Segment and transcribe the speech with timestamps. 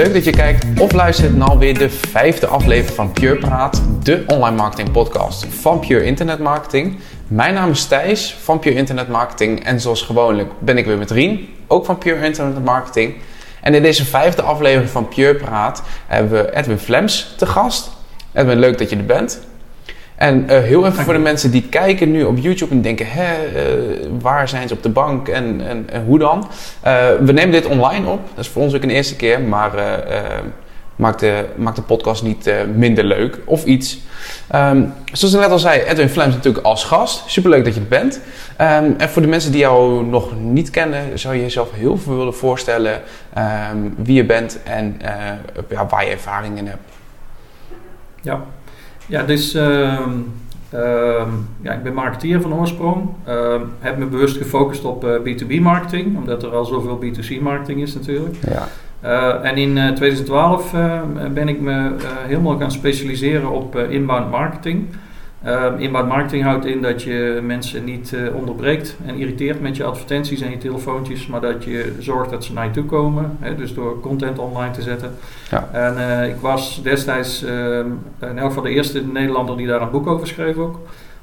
[0.00, 4.24] Leuk dat je kijkt of luistert naar alweer de vijfde aflevering van Pure Praat, de
[4.26, 6.98] online marketing podcast van Pure Internet Marketing.
[7.26, 11.10] Mijn naam is Thijs van Pure Internet Marketing en zoals gewoonlijk ben ik weer met
[11.10, 13.14] Rien, ook van Pure Internet Marketing.
[13.62, 17.90] En in deze vijfde aflevering van Pure Praat hebben we Edwin Flems te gast.
[18.32, 19.40] Edwin, leuk dat je er bent.
[20.20, 23.34] En uh, heel even voor de mensen die kijken nu op YouTube en denken: hè,
[23.34, 26.38] uh, waar zijn ze op de bank en, en, en hoe dan?
[26.86, 28.20] Uh, we nemen dit online op.
[28.34, 29.70] Dat is voor ons ook een eerste keer, maar
[30.96, 34.00] maakt, de, maakt de podcast niet minder leuk of iets.
[34.54, 37.22] Um, zoals ik net al zei, Edwin Flems natuurlijk als gast.
[37.26, 38.20] Superleuk dat je er bent.
[38.60, 42.16] Um, en voor de mensen die jou nog niet kennen, zou je jezelf heel veel
[42.16, 43.00] willen voorstellen
[43.72, 45.00] um, wie je bent en
[45.68, 46.82] ja, waar je ervaring in hebt.
[48.22, 48.40] Ja,
[49.10, 49.98] ja, dus uh,
[50.74, 51.22] uh,
[51.60, 53.08] ja, ik ben marketeer van oorsprong.
[53.28, 57.82] Uh, heb me bewust gefocust op B2B eh, marketing, omdat er al zoveel B2C marketing
[57.82, 58.36] is natuurlijk.
[58.48, 58.68] Ja.
[59.04, 60.74] Uh, en in 2012
[61.32, 61.94] ben ik me
[62.26, 64.86] helemaal gaan specialiseren op inbound marketing.
[65.46, 69.84] Uh, inbound marketing houdt in dat je mensen niet uh, onderbreekt en irriteert met je
[69.84, 73.36] advertenties en je telefoontjes, maar dat je zorgt dat ze naar je toe komen.
[73.40, 75.14] Hè, dus door content online te zetten.
[75.50, 75.68] Ja.
[75.72, 77.86] En uh, ik was destijds ehm,
[78.20, 80.78] in elk geval de eerste Nederlander die daar een boek over schreef ook.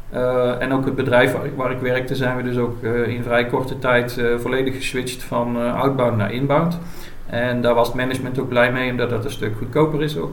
[0.10, 3.46] Eh, en ook het bedrijf waar, waar, ik werkte zijn we dus ook in vrij
[3.46, 6.80] korte tijd volledig geswitcht van outbound naar inbound.
[7.26, 10.32] En daar was het management ook blij mee, omdat dat een stuk goedkoper is ook.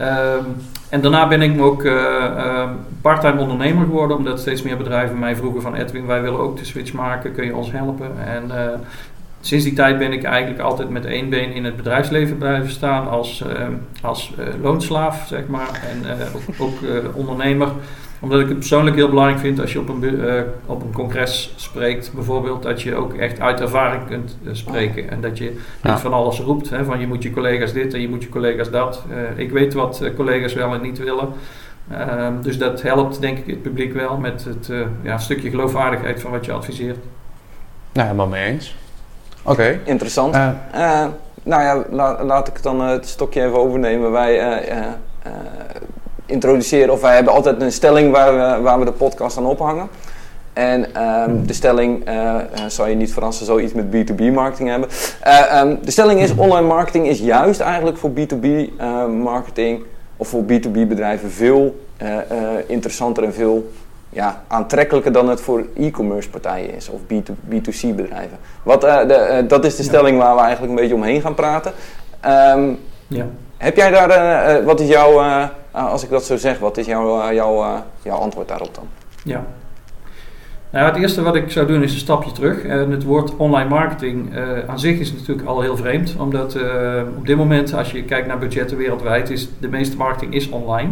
[0.00, 0.56] Um,
[0.88, 5.36] en daarna ben ik ook uh, uh, parttime ondernemer geworden, omdat steeds meer bedrijven mij
[5.36, 8.10] vroegen van Edwin, wij willen ook de switch maken, kun je ons helpen?
[8.26, 8.54] En uh,
[9.40, 13.08] sinds die tijd ben ik eigenlijk altijd met één been in het bedrijfsleven blijven staan
[13.08, 13.44] als,
[14.02, 14.32] als
[14.62, 16.04] loonslaaf, zeg maar, en
[16.34, 16.78] ook, ook
[17.14, 17.68] ondernemer
[18.20, 21.52] omdat ik het persoonlijk heel belangrijk vind als je op een, uh, op een congres
[21.56, 25.10] spreekt, bijvoorbeeld, dat je ook echt uit ervaring kunt uh, spreken.
[25.10, 28.00] En dat je niet van alles roept, hè, van je moet je collega's dit en
[28.00, 29.04] je moet je collega's dat.
[29.10, 31.28] Uh, ik weet wat collega's wel en niet willen.
[31.90, 34.70] Ehm, dus dat helpt denk ik het publiek wel met het
[35.02, 36.98] ja, stukje geloofwaardigheid van wat je adviseert.
[37.92, 38.76] Nou, helemaal mee eens.
[39.42, 39.80] Oké.
[39.84, 40.32] Interessant.
[41.42, 44.10] nou ja, la, laat ik dan het stokje even overnemen.
[44.10, 44.38] Wij
[46.28, 46.92] introduceren.
[46.92, 49.88] Of wij hebben altijd een stelling waar we, waar we de podcast aan ophangen.
[50.58, 54.88] En um, de stelling, uh, zou je niet verrassen, zoiets met B2B marketing hebben.
[55.26, 59.82] Uh, um, de stelling is, online marketing is juist eigenlijk voor B2B uh, marketing
[60.16, 61.86] of voor B2B bedrijven veel
[62.66, 63.70] interessanter en veel
[64.08, 67.00] ja, aantrekkelijker dan het voor e-commerce partijen is of
[67.52, 68.38] B2, c bedrijven.
[68.62, 71.72] Wat, de, dat is de stelling waar we eigenlijk een beetje omheen gaan praten.
[72.56, 73.26] Um, ja.
[73.56, 75.20] Heb jij daar, wat is jouw
[75.70, 78.88] als ik dat zo zeg, wat is jouw, eh, jouw, eh, jouw antwoord daarop dan?
[79.24, 79.46] Ja.
[80.70, 82.62] Nou, het eerste wat ik zou doen is een stapje terug.
[82.62, 86.16] En het woord online marketing uh, aan zich is natuurlijk al heel vreemd.
[86.18, 90.34] Omdat uh, op dit moment, als je kijkt naar budgetten wereldwijd, is de meeste marketing
[90.34, 90.90] is online.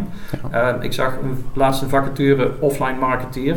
[0.53, 3.57] Uh, ik zag een laatste vacature offline marketeer.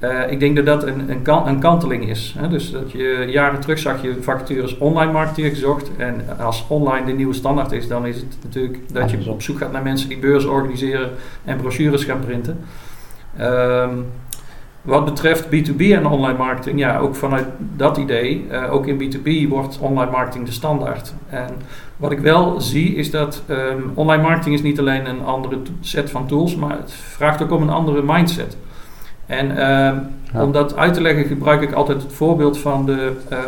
[0.00, 2.34] Uh, ik denk dat dat een, een, kan, een kanteling is.
[2.38, 2.48] Hè?
[2.48, 5.90] Dus dat je jaren terug zag je vacatures online marketeer gezocht.
[5.96, 9.58] En als online de nieuwe standaard is, dan is het natuurlijk dat je op zoek
[9.58, 11.10] gaat naar mensen die beurzen organiseren
[11.44, 12.58] en brochures gaan printen.
[13.40, 14.06] Um,
[14.86, 19.48] wat betreft B2B en online marketing, ja, ook vanuit dat idee, uh, ook in B2B
[19.48, 21.14] wordt online marketing de standaard.
[21.30, 21.48] En
[21.96, 26.10] wat ik wel zie is dat um, online marketing is niet alleen een andere set
[26.10, 28.56] van tools, maar het vraagt ook om een andere mindset.
[29.26, 29.50] En
[30.34, 33.38] uh, om dat uit te leggen gebruik ik altijd het voorbeeld van de, uh,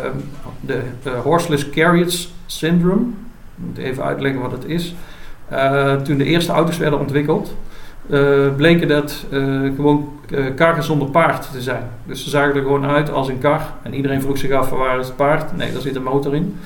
[0.61, 3.01] de uh, horseless carriage syndrome.
[3.01, 4.95] Ik moet even uitleggen wat het is.
[5.47, 7.55] Eh, toen de eerste auto's werden ontwikkeld,
[8.55, 9.25] bleken dat
[9.75, 10.09] gewoon
[10.55, 11.83] karren zonder paard te zijn.
[12.05, 13.61] Dus ze zagen er gewoon uit als een kar.
[13.81, 15.57] En iedereen vroeg zich af, waar is het paard?
[15.57, 16.57] Nee, daar zit een motor in.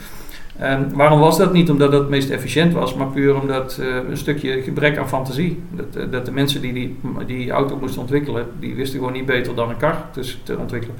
[0.58, 1.70] En waarom was dat niet?
[1.70, 5.62] Omdat dat het meest efficiënt was, maar puur omdat uh, een stukje gebrek aan fantasie.
[5.70, 9.56] Dat, uh, dat de mensen die, die auto moesten ontwikkelen, die wisten gewoon niet beter
[9.56, 10.06] dan een kar
[10.44, 10.96] te, ontwikkelen.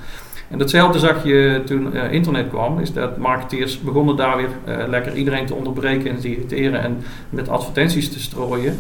[0.50, 4.50] En datzelfde zag je toen uh, internet kwam, is dat marketeers begonnen daar weer
[4.88, 8.78] lekker iedereen te onderbreken en te irriteren en met advertenties te strooien.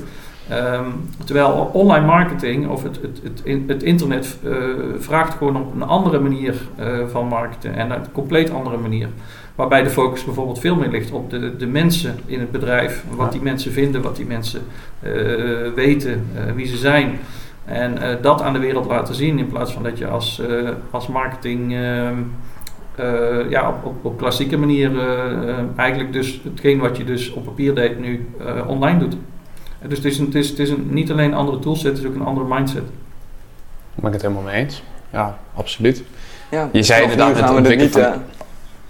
[0.51, 4.37] Um, terwijl online marketing of het, het, het, het internet
[4.97, 6.55] vraagt gewoon op een andere manier
[7.07, 9.07] van marketen en een compleet andere manier.
[9.55, 13.03] Waarbij de focus bijvoorbeeld veel meer ligt op de, de mensen in het bedrijf.
[13.09, 14.61] Wat die mensen vinden, wat die mensen
[15.01, 15.11] uh,
[15.75, 16.25] weten,
[16.55, 17.19] wie ze zijn.
[17.65, 20.41] En dat aan de wereld laten zien in plaats van dat je als,
[20.91, 22.17] als marketing ehm,
[23.49, 24.91] ja, op, op, op, klassieke manier
[25.75, 28.27] eigenlijk dus hetgeen wat je dus op papier deed nu
[28.67, 29.15] online doet.
[29.87, 31.97] Dus het is, een, het is, het is een, niet alleen een andere toolset, het
[31.97, 32.83] is ook een andere mindset.
[32.83, 32.91] Daar
[33.95, 34.83] ben ik het helemaal mee eens.
[35.09, 36.03] Ja, absoluut.
[36.51, 38.23] Ja, je zei inderdaad het ontwikkelen van...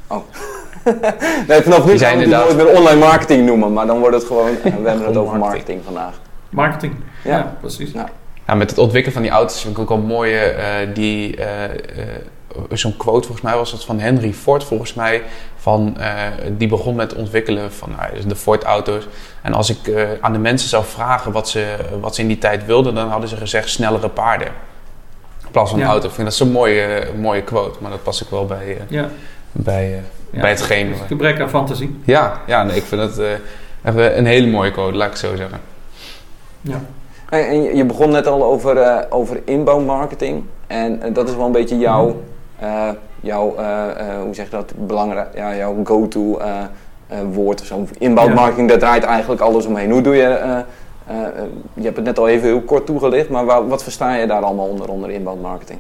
[0.08, 0.24] Oh.
[1.48, 4.16] nee, vanaf nu zijn we het inderdaad- nooit meer online marketing noemen, maar dan wordt
[4.16, 5.40] het gewoon, we hebben het over marketing.
[5.40, 6.20] marketing vandaag.
[6.50, 6.96] Marketing.
[7.24, 7.38] Ja.
[7.38, 7.92] Ja, precies.
[7.92, 8.10] Ja.
[8.48, 10.38] Ja, met het ontwikkelen van die auto's vind ik ook wel mooie.
[10.40, 11.72] eh, die, eh, eh,
[12.70, 15.22] zo'n quote, volgens mij was dat van Henry Ford, volgens mij.
[15.64, 16.12] Van, eh,
[16.58, 19.08] die begon met het ontwikkelen van nou, de Ford-auto's.
[19.42, 22.38] En als ik eh, aan de mensen zou vragen wat ze, wat ze in die
[22.38, 24.48] tijd wilden, dan hadden ze gezegd snellere paarden.
[25.46, 25.92] In plaats van een Ja.
[25.92, 26.08] auto.
[26.08, 29.10] Ik vind dat zo'n mooie, mooie quote, maar dat past ook wel bij, eh, Ja.
[29.52, 30.00] bij, eh,
[30.30, 30.90] Ja, bij hetgeen.
[30.94, 32.00] het Gebrek aan fantasie.
[32.06, 33.32] Ja, ja nee, ik vind dat eh,
[33.84, 35.60] even een hele mooie quote, laat ik het zo zeggen.
[36.62, 36.82] Ja.
[37.30, 40.44] En je- begon net al over, eh over inbound marketing.
[40.68, 42.16] En dat is wel een beetje jouw, eh,
[43.22, 46.50] jouw eh, eh, hoe zeg je dat, belangrijk, ja, jouw go-to eh,
[47.08, 47.88] eh, woord of zo.
[47.98, 48.36] Inbound Ja.
[48.36, 49.92] marketing, daar draait eigenlijk alles omheen.
[49.92, 50.58] Hoe doe je, eh, eh,
[51.08, 51.44] eh,
[51.74, 54.42] je hebt het net al even heel kort toegelicht, maar wa- wat versta je daar
[54.42, 55.80] allemaal onder, onder inbound marketing?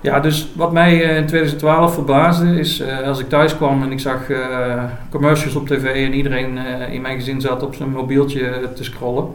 [0.00, 3.92] Ja, dus wat mij eh, in 2012 verbaasde is eh, als ik thuis kwam en
[3.92, 7.90] ik zag eh, commercials op tv en iedereen eh, in mijn gezin zat op zijn
[7.90, 9.26] mobieltje te scrollen.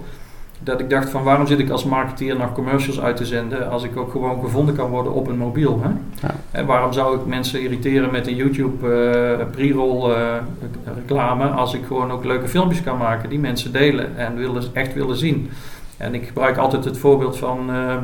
[0.67, 3.83] Dat ik dacht van waarom zit ik als marketeer nog commercials uit te zenden als
[3.83, 5.81] ik ook gewoon gevonden kan worden op een mobiel.
[5.83, 5.89] Hè?
[6.27, 6.35] Ja.
[6.51, 10.35] En waarom zou ik mensen irriteren met een YouTube eh, pre-roll eh,
[10.95, 14.93] reclame als ik gewoon ook leuke filmpjes kan maken die mensen delen en willen, echt
[14.93, 15.49] willen zien.
[15.97, 17.95] En ik gebruik altijd het voorbeeld van eh,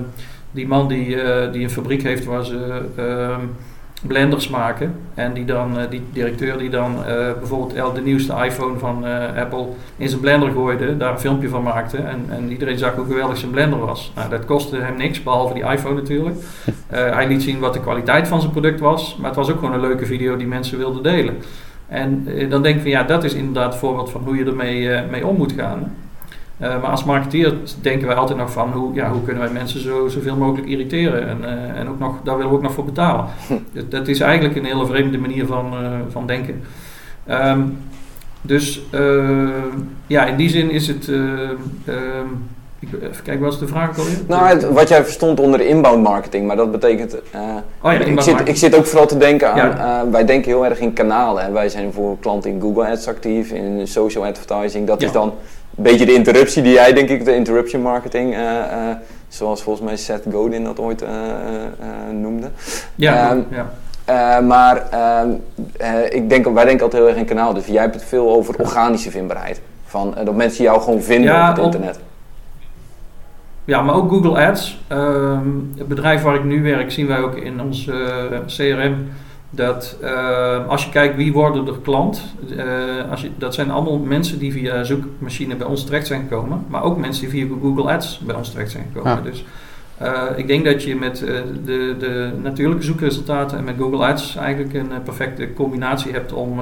[0.51, 1.17] die man die,
[1.51, 3.41] die een fabriek heeft waar ze ehm,
[4.07, 4.95] blenders maken.
[5.13, 9.05] En die dan, eh, die directeur die dan eh, bijvoorbeeld el- de nieuwste iPhone van
[9.07, 9.65] eh, Apple
[9.97, 11.97] in zijn blender gooide, daar een filmpje van maakte.
[11.97, 14.11] En, en iedereen zag hoe geweldig zijn blender was.
[14.15, 16.35] Nou, dat kostte hem niks, behalve die iPhone natuurlijk.
[16.87, 19.73] Hij liet zien wat de kwaliteit van zijn product was, maar het was ook gewoon
[19.73, 21.37] een leuke video die mensen wilden delen.
[21.87, 25.01] En dan denk ik van ja, dat is inderdaad een voorbeeld van hoe je ermee
[25.09, 25.93] mee om moet gaan.
[26.63, 29.79] Eh, maar als marketeer denken wij altijd nog van hoe, ja, hoe kunnen wij mensen
[29.81, 31.27] zo, zoveel mogelijk irriteren.
[31.27, 33.25] En, eh, en ook nog, daar willen we ook nog voor betalen.
[33.73, 36.61] dat, dat is eigenlijk een hele vreemde manier van, eh, van denken.
[37.25, 37.59] Ehm,
[38.41, 38.81] dus
[40.07, 41.07] ja, in die zin is het.
[41.09, 41.15] eh,
[41.85, 42.27] ehm,
[42.79, 44.17] ik, even kijken, wat is de vraag ook alweer?
[44.27, 47.15] Nou, het- wat jij verstond onder inbound marketing, maar dat betekent.
[47.81, 49.57] Oh ja, ik, zit, ik zit ook vooral te denken aan.
[49.77, 50.05] Ja.
[50.11, 51.43] wij denken heel erg in kanalen.
[51.43, 54.87] En wij zijn voor klanten in Google Ads actief, in social advertising.
[54.87, 55.07] Dat Ja.
[55.07, 55.33] is dan
[55.77, 58.33] een beetje de interruptie die jij, denk ik, de interruption marketing.
[58.33, 58.95] eh, eh,
[59.27, 61.09] zoals volgens mij Seth Godin dat ooit eh,
[62.11, 62.47] noemde.
[62.95, 64.41] ja, ehm, ja.
[64.41, 65.29] Maar ehm,
[65.77, 67.53] eh, ik denk, wij denken altijd heel erg in kanaal.
[67.53, 69.61] Dus jij hebt het veel over organische vindbaarheid.
[69.85, 71.99] Van, dat mensen jou gewoon vinden Ja, op het op- internet.
[73.65, 74.81] Ja, maar ook Google Ads.
[74.87, 75.47] Ehm,
[75.77, 77.89] het bedrijf waar ik nu werk, zien wij ook in ons
[78.47, 79.07] CRM
[79.55, 83.97] dat eh, als je kijkt wie worden er klant, eh, als je, dat zijn allemaal
[83.97, 87.91] mensen die via zoekmachine bij ons terecht zijn gekomen, maar ook mensen die via Google
[87.91, 89.15] Ads bij ons terecht zijn gekomen.
[89.15, 89.21] Ja.
[89.21, 89.45] Dus
[89.97, 91.35] eh, ik denk dat je met eh,
[91.65, 96.59] de, de natuurlijke zoekresultaten en met Google Ads eigenlijk een perfecte combinatie hebt om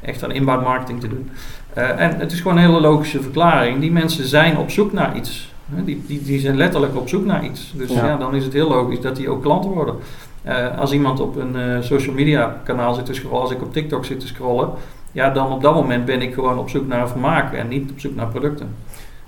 [0.00, 1.30] echt aan inbound marketing te doen.
[1.74, 3.80] En het is gewoon een hele logische verklaring.
[3.80, 5.52] Die mensen zijn op zoek naar iets.
[5.84, 7.72] Die, die, die zijn letterlijk op zoek naar iets.
[7.76, 8.06] Dus Ja.
[8.06, 9.94] ja, dan is het heel logisch dat die ook klanten worden.
[10.42, 13.72] Eh, als iemand op een eh, social media kanaal zit te scrollen, als ik op
[13.72, 14.70] TikTok zit te scrollen,
[15.12, 18.00] ja, dan op dat moment ben ik gewoon op zoek naar vermaak en niet op
[18.00, 18.74] zoek naar producten.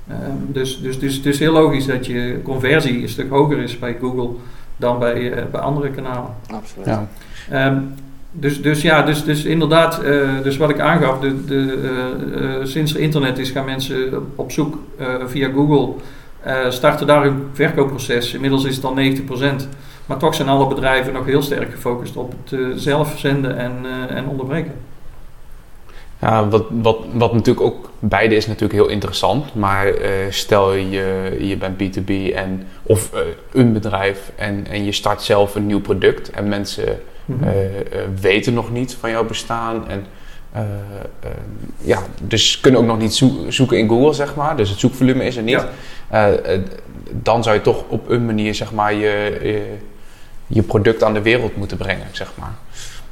[0.09, 3.79] Ehm, dus, dus, dus het is heel logisch dat je conversie een stuk hoger is
[3.79, 4.31] bij Google
[4.77, 6.31] dan bij, eh, bij andere kanalen.
[6.51, 6.87] Absoluut.
[6.87, 7.09] Ja.
[7.51, 7.79] Ehm,
[8.31, 10.01] dus, dus ja, dus, dus inderdaad,
[10.43, 14.79] dus wat ik aangaf, de, de, sinds er internet is gaan mensen op zoek
[15.27, 15.95] via Google,
[16.43, 18.35] eh, starten daar hun verkoopproces.
[18.35, 19.69] Inmiddels is het al 90%.
[20.07, 23.73] Maar toch zijn alle bedrijven nog heel sterk gefocust op het eh, zelf zenden en,
[23.85, 24.73] eh, en onderbreken.
[26.21, 29.55] Ja, wat, wat, wat natuurlijk ook, beide is natuurlijk heel interessant.
[29.55, 29.87] Maar
[30.31, 33.11] stel je, je bent B2B en, of
[33.53, 36.31] een bedrijf en, en je start zelf een nieuw product.
[36.31, 37.49] En mensen Mhm.
[38.21, 39.89] weten nog niet van jouw bestaan.
[39.89, 40.07] En
[40.53, 40.63] eh,
[41.79, 44.57] ja, dus kunnen ook nog niet zoe- zoeken in Google, zeg maar.
[44.57, 45.55] Dus het zoekvolume is er niet.
[45.55, 45.69] Ja.
[46.09, 46.61] Eh, eh,
[47.11, 49.75] dan zou je toch op een manier, zeg maar, je, je,
[50.47, 52.53] je product aan de wereld moeten brengen, zeg maar.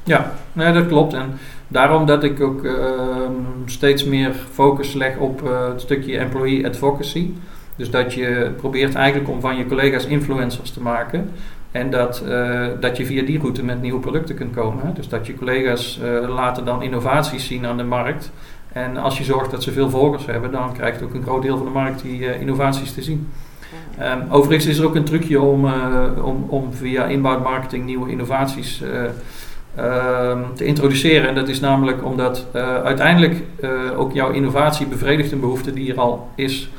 [0.04, 1.12] Ja, nee, dat klopt.
[1.12, 3.32] En daarom dat ik ook ehm,
[3.66, 7.30] steeds meer focus leg op het stukje employee advocacy.
[7.76, 11.30] Dus dat je probeert eigenlijk om van je collega's influencers te maken.
[11.73, 14.87] En dat, eh, dat je via die route met nieuwe producten kunt komen.
[14.87, 14.93] Hè?
[14.93, 18.33] Dus dat je collega's eh, laten dan innovaties zien aan de markt.
[18.73, 21.57] En als je zorgt dat ze veel volgers hebben, dan krijgt ook een groot deel
[21.57, 23.29] van de markt die eh, innovaties te zien.
[23.99, 25.65] Ehm, overigens is er ook een trucje om,
[26.23, 29.05] om, om via inbound marketing nieuwe innovaties eh,
[29.85, 31.29] ehm, te introduceren.
[31.29, 32.47] En dat is namelijk omdat
[32.85, 33.43] uiteindelijk
[33.97, 36.71] ook jouw innovatie bevredigt een behoefte die er al is.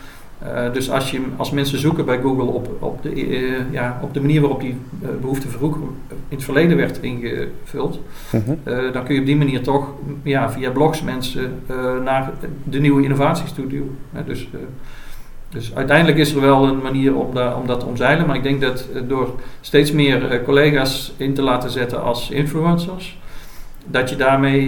[0.45, 4.13] Uh, dus als, je, als mensen zoeken bij Google op, op, de, uh, ja, op
[4.13, 8.59] de manier waarop die uh, behoefte vroeger in het verleden werd ingevuld, -hmm.
[8.93, 9.87] dan kun je op die manier toch
[10.23, 11.59] ja, via blogs mensen
[12.03, 12.31] naar
[12.63, 13.83] de nieuwe innovatiestudio.
[14.25, 14.47] dus,
[15.49, 18.43] dus uiteindelijk is er wel een manier om, da, om dat te omzeilen, maar ik
[18.43, 23.19] denk dat door steeds meer collega's in te laten zetten als influencers,
[23.85, 24.65] dat je daarmee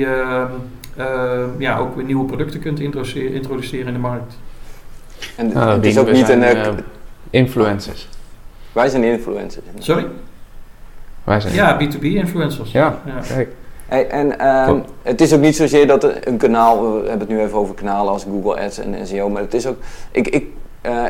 [1.58, 4.38] ja, ook weer nieuwe producten kunt introduceren in de markt.
[5.36, 6.42] En nou, het is ook niet een...
[6.42, 6.68] Uh,
[7.30, 8.10] influencers.
[8.72, 9.66] Wij zijn influencers.
[9.80, 10.06] Sorry?
[11.24, 12.72] Wij zijn ja, B2B influencers.
[12.72, 13.20] Ja, ja.
[13.28, 13.50] kijk.
[13.86, 17.40] Hey, en um, het is ook niet zozeer dat een kanaal, we hebben het nu
[17.40, 19.78] even over kanalen als Google Ads en SEO, maar het is ook,
[20.12, 20.46] ik, ik,
[20.86, 21.04] uh,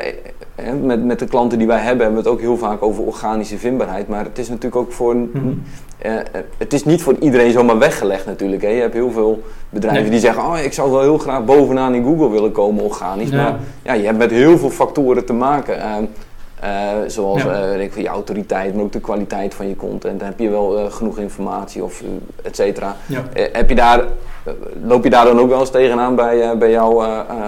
[0.81, 3.57] met, met de klanten die wij hebben, hebben we het ook heel vaak over organische
[3.57, 5.63] vindbaarheid, maar het is natuurlijk ook voor, mm -hmm.
[6.05, 6.13] uh,
[6.57, 8.61] het is niet voor iedereen zomaar weggelegd natuurlijk.
[8.61, 8.67] Hè.
[8.67, 12.03] Je hebt heel veel bedrijven die zeggen, oh ik zou wel heel graag bovenaan in
[12.03, 13.35] Google willen komen organisch, ja.
[13.35, 16.09] maar ja, je hebt met heel veel factoren te maken.
[16.63, 16.69] Uh,
[17.07, 17.75] zoals ja.
[17.75, 20.19] uh, je autoriteit, maar ook de kwaliteit van je content.
[20.19, 22.03] Dan heb je wel uh, genoeg informatie of
[22.43, 22.95] et cetera.
[23.05, 23.23] Ja.
[23.33, 24.03] heb je daar,
[24.83, 27.05] loop je daar dan ook wel eens tegenaan bij, bij jou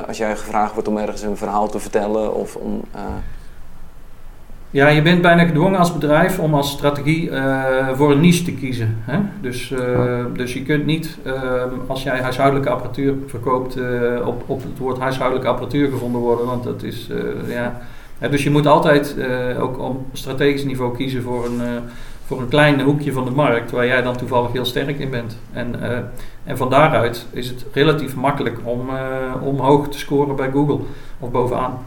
[0.08, 2.36] als jij gevraagd wordt om ergens een verhaal te vertellen?
[2.36, 2.82] Of om,
[4.70, 7.32] ja, je bent bijna gedwongen als bedrijf om als strategie
[7.94, 8.98] voor een niche te kiezen.
[9.02, 9.20] Hè?
[9.42, 9.74] Dus,
[10.34, 11.18] dus je kunt niet,
[11.88, 13.78] als jij huishoudelijke apparatuur verkoopt,
[14.26, 17.10] op, op het woord huishoudelijke apparatuur gevonden worden, want dat is,
[17.48, 17.82] ja,
[18.20, 21.68] dus je moet altijd uh, ook op strategisch niveau kiezen voor een, uh,
[22.26, 25.38] voor een klein hoekje van de markt waar jij dan toevallig heel sterk in bent.
[25.52, 25.98] En, uh,
[26.44, 28.90] en van daaruit is het relatief makkelijk om,
[29.42, 30.80] om hoog te scoren bij Google
[31.20, 31.78] of bovenaan.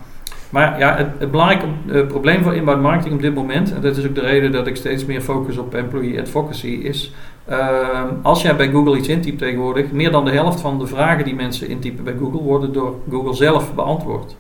[0.50, 1.66] Maar ja, het, het belangrijke
[2.08, 4.76] probleem voor inbound marketing op dit moment, en dat is ook de reden dat ik
[4.76, 7.12] steeds meer focus op employee advocacy, is
[8.22, 11.34] als jij bij Google iets intypt tegenwoordig, meer dan de helft van de vragen die
[11.34, 14.36] mensen intypen bij Google worden door Google zelf beantwoord.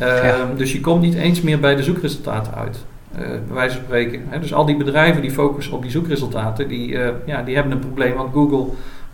[0.00, 2.84] Uh, Dus je komt niet eens meer bij de zoekresultaten uit.
[3.12, 4.22] Uh, bij wijze van spreken.
[4.40, 7.78] Dus al die bedrijven die focussen op die zoekresultaten, die, uh, ja, die hebben een
[7.78, 8.66] probleem, want Google,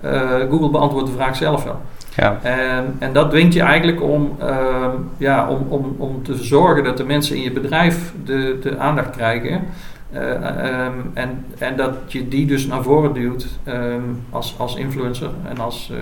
[0.04, 1.80] uh, Google beantwoordt de vraag zelf wel.
[2.16, 2.38] Ja.
[2.42, 6.96] En, en dat dwingt je eigenlijk om, ehm, ja, om, om, om te zorgen dat
[6.96, 9.62] de mensen in je bedrijf de, de aandacht krijgen.
[10.14, 15.58] Um, en, en dat je die dus naar voren duwt um, als, als influencer en
[15.58, 15.92] als,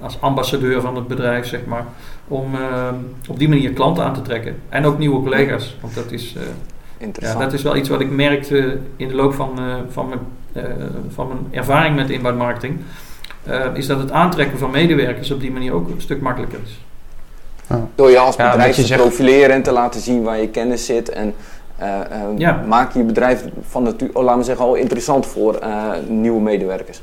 [0.00, 1.84] als ambassadeur van het bedrijf, zeg maar
[2.28, 2.88] om uh,
[3.28, 4.56] op die manier klanten aan te trekken.
[4.68, 5.76] En ook nieuwe collega's.
[5.80, 6.34] Want dat is,
[6.98, 10.08] uh, ja, dat is wel iets wat ik merkte in de loop van, uh, van,
[10.08, 10.20] mijn,
[11.14, 12.80] van mijn ervaring met inbound marketing.
[13.74, 16.80] is dat het aantrekken van medewerkers op die manier ook een stuk makkelijker is.
[17.68, 17.88] Ja.
[17.94, 21.08] Door je als bedrijf te profileren en te laten zien waar je kennis zit.
[21.08, 21.34] En
[22.36, 22.64] ja.
[22.68, 25.58] maak je bedrijf van nature, oh, laten we zeggen, al interessant voor
[26.08, 27.00] nieuwe medewerkers.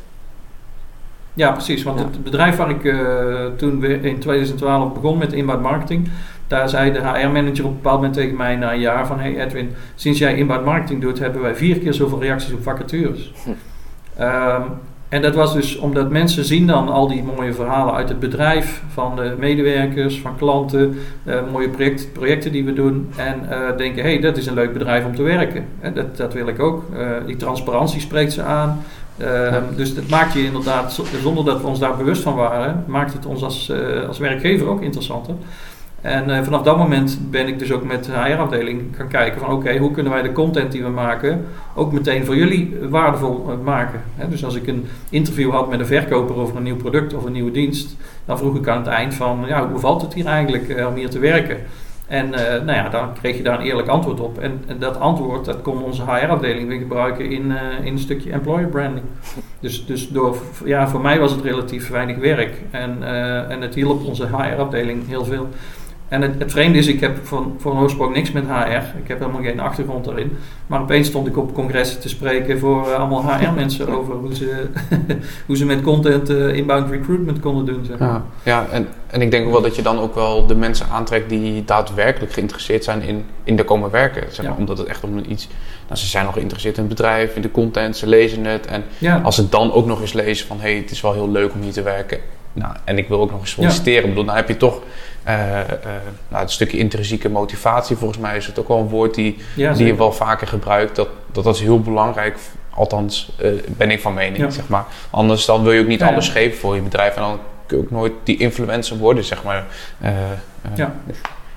[1.33, 1.83] Ja, precies.
[1.83, 6.09] Want het bedrijf waar ik uh, toen in 2012 begon met inbound marketing,
[6.47, 9.45] daar zei de HR-manager op een bepaald moment tegen mij na een jaar van, hey
[9.45, 13.33] Edwin, sinds jij inbound marketing doet, hebben wij vier keer zoveel reacties op vacatures.
[13.43, 13.49] Hm.
[14.21, 14.63] Um,
[15.13, 18.81] en dat was dus omdat mensen zien dan al die mooie verhalen uit het bedrijf,
[18.93, 23.09] van de medewerkers, van klanten, uh, mooie project, projecten die we doen.
[23.15, 25.65] En uh, denken, hé, hey, dat is een leuk bedrijf om te werken.
[25.79, 26.83] En dat, dat wil ik ook.
[26.93, 28.81] Uh, die transparantie spreekt ze aan.
[29.17, 33.13] Ehm, dus dat maakt je inderdaad, zonder dat we ons daar bewust van waren, maakt
[33.13, 35.35] het ons als, uh, als werkgever ook interessanter.
[36.01, 39.51] En uh, vanaf dat moment ben ik dus ook met de HR-afdeling gaan kijken van
[39.51, 43.65] oké, hoe kunnen wij de content die we maken ook meteen voor jullie waardevol uh,
[43.65, 44.01] maken.
[44.15, 47.23] He, dus als ik een interview had met een verkoper over een nieuw product of
[47.23, 50.25] een nieuwe dienst, dan vroeg ik aan het eind van ja, hoe valt het hier
[50.25, 51.57] eigenlijk om hier te werken?
[52.07, 54.39] En uh, nou ja, dan kreeg je daar een eerlijk antwoord op.
[54.39, 58.31] En, en dat antwoord dat kon onze HR-afdeling weer gebruiken in, uh, in een stukje
[58.31, 59.05] employer branding.
[59.59, 62.61] Dus, dus door, ja, voor mij was het relatief weinig werk.
[62.71, 65.47] En, uh, en het hielp onze HR-afdeling heel veel.
[66.13, 68.97] En het, het, vreemde is, ik heb van, van oorsprong niks met HR.
[68.97, 70.37] Ik heb helemaal geen achtergrond daarin.
[70.67, 74.67] Maar opeens stond ik op congressen te spreken voor uh, allemaal HR-mensen over hoe ze,
[75.47, 77.85] hoe ze met content uh, inbound recruitment konden doen.
[77.85, 77.99] Zeg.
[77.99, 80.87] Ja, ja en, en ik denk ook wel dat je dan ook wel de mensen
[80.87, 84.23] aantrekt die daadwerkelijk geïnteresseerd zijn in, in de komen werken.
[84.29, 84.59] Zeg maar, ja.
[84.59, 85.47] Omdat het echt om iets.
[85.87, 88.65] Nou, ze zijn nog geïnteresseerd in het bedrijf, in de content, ze lezen het.
[88.65, 89.19] En ja.
[89.23, 91.53] als ze dan ook nog eens lezen van hé, hey, het is wel heel leuk
[91.53, 92.19] om hier te werken.
[92.53, 93.93] Nou, en ik wil ook nog eens solliciteren.
[93.93, 94.01] Ja.
[94.01, 94.81] Ik bedoel, dan heb je toch
[95.25, 97.95] nou, het stukje intrinsieke motivatie.
[97.95, 100.95] Volgens mij is het ook wel een woord die, ja, die je wel vaker gebruikt.
[100.95, 102.37] Dat, dat, dat is heel belangrijk.
[102.75, 104.49] Althans, uh, ben ik van mening, ja.
[104.49, 104.85] zeg maar.
[105.09, 107.15] Anders dan wil je ook niet alles geven voor je bedrijf.
[107.15, 109.65] En dan kun je ook nooit die influencer worden, zeg maar.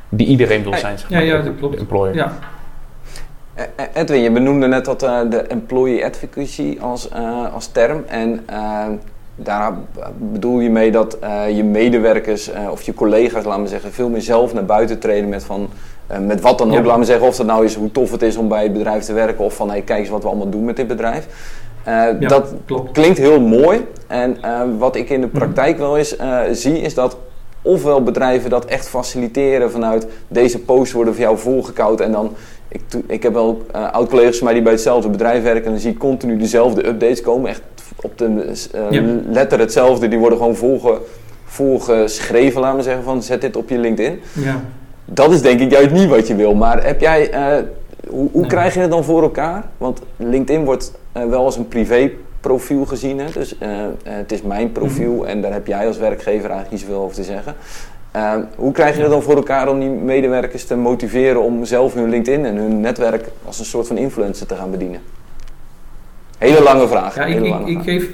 [0.08, 1.24] Die iedereen wil zijn, zeg maar.
[1.24, 1.74] Ja, ja dat klopt.
[1.74, 2.14] De employer.
[2.14, 2.38] Ja.
[3.94, 7.10] Edwin, je benoemde net dat de employee advocacy als,
[7.52, 8.04] als term.
[8.06, 8.44] En
[9.36, 9.72] daar
[10.18, 11.18] bedoel je mee dat
[11.54, 15.44] je medewerkers of je collega's, laten we zeggen, veel meer zelf naar buiten treden met
[15.44, 15.68] van
[16.20, 18.36] met wat dan ook, laten we zeggen, of dat nou is hoe tof het is
[18.36, 20.64] om bij het bedrijf te werken of van hey, kijk eens wat we allemaal doen
[20.64, 21.26] met dit bedrijf.
[22.20, 22.54] dat
[22.92, 23.86] klinkt heel mooi.
[24.06, 24.36] En
[24.78, 26.16] wat ik in de praktijk wel eens
[26.52, 27.16] zie, is dat
[27.66, 32.34] ofwel bedrijven dat echt faciliteren vanuit deze posts worden voor jou volgekoud en dan
[32.68, 35.80] ik, ik heb wel uh, oud-collega's van mij die bij hetzelfde bedrijf werken en dan
[35.80, 37.50] zie ik continu dezelfde updates komen.
[37.50, 37.62] Echt
[37.96, 38.52] op de
[38.90, 40.08] uh, letter hetzelfde.
[40.08, 41.00] Die worden gewoon volge,
[41.44, 44.20] volgeschreven, laten we zeggen, van zet dit op je LinkedIn.
[44.32, 44.60] Ja.
[45.04, 46.54] Dat is denk ik juist niet wat je wil.
[46.54, 47.64] Maar heb jij, uh,
[48.08, 49.64] hoe, hoe krijg je het dan voor elkaar?
[49.78, 53.18] Want LinkedIn wordt wel als een privé profiel gezien.
[53.18, 53.30] Hè?
[53.32, 53.56] Dus
[54.02, 55.24] het is mijn profiel mhm.
[55.24, 57.54] en daar heb jij als werkgever eigenlijk niet zoveel over te zeggen.
[58.56, 62.08] Hoe krijg je het dan voor elkaar om die medewerkers te motiveren om zelf hun
[62.08, 65.00] LinkedIn en hun netwerk als een soort van influencer te gaan bedienen?
[66.38, 67.14] Hele lange vraag.
[67.14, 68.10] Ja, hele ik, lange ik, geef.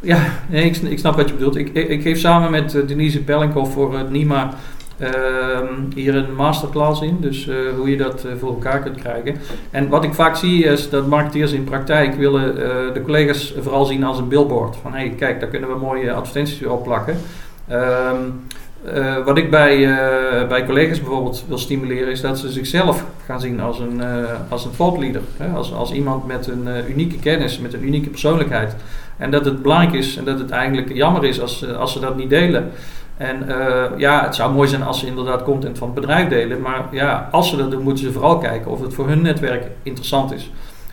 [0.00, 1.56] Ja, nee, ik, ik, snap wat je bedoelt.
[1.56, 4.54] Ik, ik, geef samen met uh, Denise Bellinghoff voor het NIMA
[4.98, 7.16] ehm, hier een masterclass in.
[7.20, 9.36] Dus eh, hoe je dat eh, voor elkaar kunt krijgen.
[9.70, 12.54] En wat ik vaak zie is dat marketeers in praktijk willen
[12.94, 14.76] de collega's vooral zien als een billboard.
[14.82, 17.16] Van hé, hey, kijk, daar kunnen we mooie advertenties op plakken.
[17.70, 18.42] Um,
[18.86, 23.40] uh, wat ik bij, uh, bij collega's bijvoorbeeld wil stimuleren, is dat ze zichzelf gaan
[23.40, 24.06] zien als een, uh,
[24.48, 25.20] als een thought leader.
[25.36, 25.48] Hè?
[25.48, 28.76] Als, als iemand met een unieke kennis, met een unieke persoonlijkheid.
[29.16, 32.16] En dat het belangrijk is en dat het eigenlijk jammer is als, als ze dat
[32.16, 32.70] niet delen.
[33.16, 33.46] En
[33.96, 36.60] ja, het zou mooi zijn als ze inderdaad content van het bedrijf delen.
[36.60, 39.66] Maar ja, als ze dat doen, moeten ze vooral kijken of het voor hun netwerk
[39.82, 40.50] interessant is.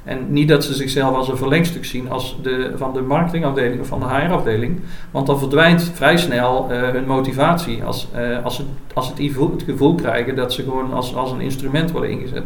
[0.10, 3.88] En niet dat ze zichzelf als een verlengstuk zien als de, van de marketingafdeling of
[3.88, 4.80] van de HR-afdeling.
[5.12, 8.64] Want dan verdwijnt vrij snel uh, hun motivatie als, uh, als, ze,
[8.94, 12.44] als het, het gevoel krijgen dat ze gewoon als, als een instrument worden ingezet.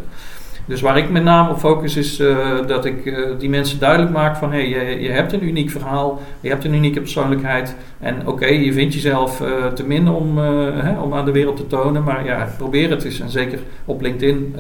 [0.66, 4.12] Dus waar ik met name op focus is uh, dat ik uh, die mensen duidelijk
[4.12, 8.46] maak van hey, je, hebt een uniek verhaal, je hebt een unieke persoonlijkheid en oké,
[8.46, 12.26] je vindt jezelf uh, te min om, hè, om aan de wereld te tonen, maar
[12.26, 13.20] ja, probeer het eens.
[13.20, 14.56] En zeker op LinkedIn,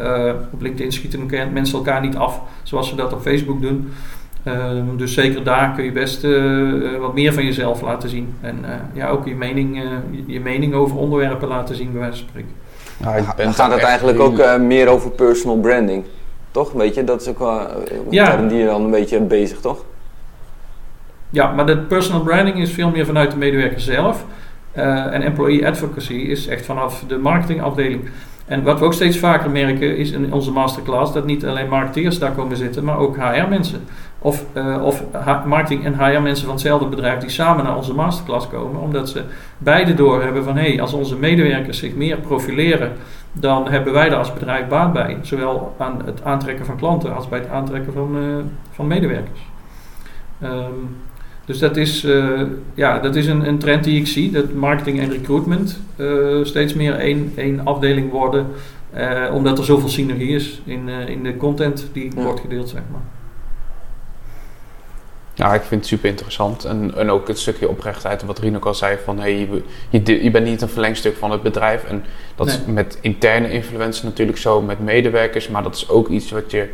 [0.51, 3.91] op LinkedIn schieten mensen elkaar niet af zoals ze dat op Facebook doen.
[4.43, 6.27] Ehm, dus zeker daar kun je best
[6.99, 8.33] wat meer van jezelf laten zien.
[8.41, 9.81] En ja, ook je mening,
[10.25, 12.62] je mening over onderwerpen laten zien, bij wijze van spreken.
[13.03, 16.05] Nou, ik ben dan gaat het eigenlijk ook uh, meer over personal branding.
[16.51, 16.71] Toch?
[16.71, 18.35] Weet je, dat is ook wel een ja.
[18.35, 19.85] die je dan een beetje bezig, toch?
[21.29, 24.25] Ja, maar de personal branding is veel meer vanuit de medewerker zelf.
[24.77, 28.09] Uh, en employee advocacy is echt vanaf de marketingafdeling.
[28.45, 32.19] En wat we ook steeds vaker merken is in onze masterclass dat niet alleen marketeers
[32.19, 33.81] daar komen zitten, maar ook HR-mensen.
[34.23, 35.03] Of, uh, of
[35.45, 39.21] marketing- en HR-mensen van hetzelfde bedrijf die samen naar onze masterclass komen, omdat ze
[39.57, 42.91] beide doorhebben van hé, hey, als onze medewerkers zich meer profileren,
[43.31, 45.17] dan hebben wij daar als bedrijf baat bij.
[45.21, 48.35] Zowel aan het aantrekken van klanten als bij het aantrekken van, uh,
[48.71, 49.39] van medewerkers.
[50.43, 50.97] Um,
[51.45, 52.41] dus dat is, uh,
[52.73, 55.79] ja, dat is een, een trend die ik zie, dat marketing en recruitment
[56.43, 58.47] steeds meer één, één afdeling worden,
[59.33, 62.23] omdat er zoveel synergie is in, in de content die ja.
[62.23, 63.22] wordt gedeeld, zeg maar.
[65.33, 66.65] Ja, ik vind het super interessant.
[66.65, 70.31] En, en ook het stukje oprechtheid, wat Rino al zei, van hey, je, je, je
[70.31, 71.83] bent niet een verlengstuk van het bedrijf.
[71.83, 72.55] En dat nee.
[72.55, 76.69] is met interne influencers natuurlijk zo, met medewerkers, maar dat is ook iets wat je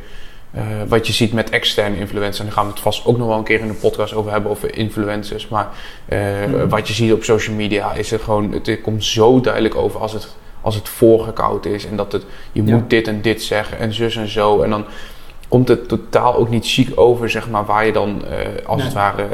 [0.55, 2.39] uh, wat je ziet met externe influencers.
[2.39, 4.31] En daar gaan we het vast ook nog wel een keer in de podcast over
[4.31, 5.47] hebben, over influencers.
[5.47, 5.67] Maar
[6.09, 6.69] uh, mm.
[6.69, 10.13] wat je ziet op social media is het gewoon, het komt zo duidelijk over als
[10.13, 11.85] het, als het voorgekoud is.
[11.85, 12.75] En dat het, je ja.
[12.75, 14.61] moet dit en dit zeggen en zus en zo.
[14.61, 14.85] En dan
[15.49, 18.85] komt het totaal ook niet chic over, zeg maar, waar je dan uh, als nee.
[18.85, 19.27] het ware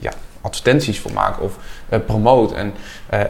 [0.00, 1.56] ja, advertenties voor maakt of
[1.88, 2.52] uh, promoot.
[2.52, 2.74] En
[3.14, 3.20] uh,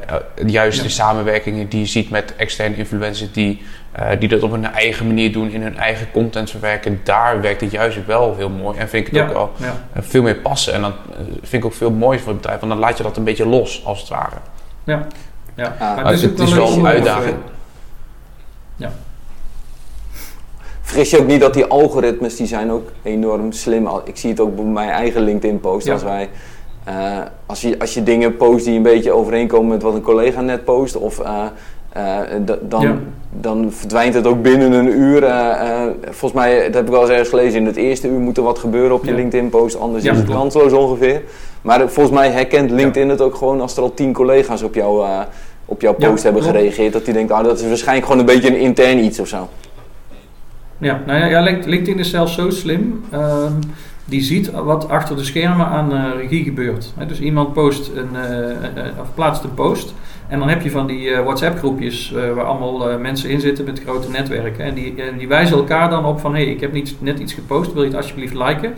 [0.47, 0.83] juist ja.
[0.83, 3.63] de samenwerkingen die je ziet met externe influencers die,
[3.99, 7.61] uh, die dat op hun eigen manier doen, in hun eigen content verwerken, daar werkt
[7.61, 8.79] het juist wel heel mooi.
[8.79, 9.29] En vind ik het ja.
[9.29, 10.03] ook wel ja.
[10.03, 10.73] veel meer passen.
[10.73, 10.95] En dat
[11.41, 13.47] vind ik ook veel mooier voor het bedrijf, want dan laat je dat een beetje
[13.47, 14.37] los, als het ware.
[14.85, 15.07] Ja,
[15.55, 15.77] ja.
[15.79, 17.37] maar het is, het is wel een uitdaging.
[18.77, 18.93] Ja.
[20.89, 23.89] Vergis je ook niet dat die algoritmes, die zijn ook enorm slim.
[24.05, 25.91] Ik zie het ook bij mijn eigen LinkedIn post.
[25.91, 26.29] Als wij
[26.89, 30.41] uh, als, je, als je dingen post die een beetje overeenkomen met wat een collega
[30.41, 31.45] net post, of, uh,
[31.97, 32.19] uh,
[32.63, 32.97] dan, ja.
[33.41, 35.21] dan verdwijnt het ook binnen een uur.
[36.03, 38.43] volgens mij, dat heb ik wel eens ergens gelezen, in het eerste uur moet er
[38.43, 39.17] wat gebeuren op je ja.
[39.17, 41.23] LinkedIn-post, anders is het kansloos ongeveer.
[41.63, 45.07] Maar volgens mij herkent LinkedIn het ook gewoon als er al tien collega's op, jou,
[45.65, 48.49] op jouw post hebben gereageerd, dat die denkt, ah, dat is waarschijnlijk gewoon een beetje
[48.49, 49.49] een intern iets of zo.
[50.79, 53.05] Ja, nou ja, LinkedIn is zelfs zo slim.
[53.15, 53.59] Um,
[54.05, 56.93] die ziet wat achter de schermen aan uh, regie gebeurt.
[57.09, 59.95] Dus iemand post een, uh, plaatst een post.
[60.29, 64.11] En dan heb je van die uh, WhatsApp-groepjes waar allemaal mensen in zitten met grote
[64.11, 64.65] netwerken.
[64.65, 67.73] En die, die wijzen elkaar dan op van: hé, hey, ik heb net iets gepost,
[67.73, 68.75] wil je het alsjeblieft liken?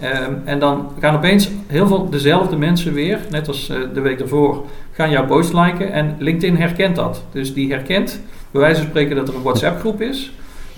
[0.00, 4.20] Ehm, en dan gaan opeens heel veel dezelfde mensen weer, net als eh, de week
[4.20, 5.92] ervoor, gaan jouw post liken.
[5.92, 7.24] En LinkedIn herkent dat.
[7.32, 10.32] Dus die herkent, bij wijze van spreken, dat er een WhatsApp groep is.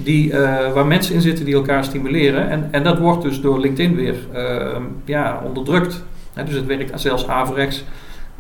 [0.05, 2.51] Die, eh, waar mensen in zitten die elkaar stimuleren.
[2.51, 6.05] En, en dat wordt dus door LinkedIn weer ehm, ja, onderdrukt.
[6.45, 7.85] dus het werkt zelfs averechts.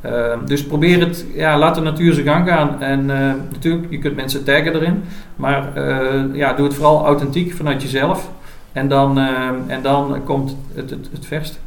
[0.06, 2.82] Uh, dus probeer het, ja, laat de natuur zijn gang gaan.
[2.82, 5.04] En uh, natuurlijk, je kunt mensen taggen erin.
[5.36, 8.30] Maar uh, ja, doe het vooral authentiek vanuit jezelf.
[8.72, 11.60] En dan, ehm, en dan komt het, het, het verst.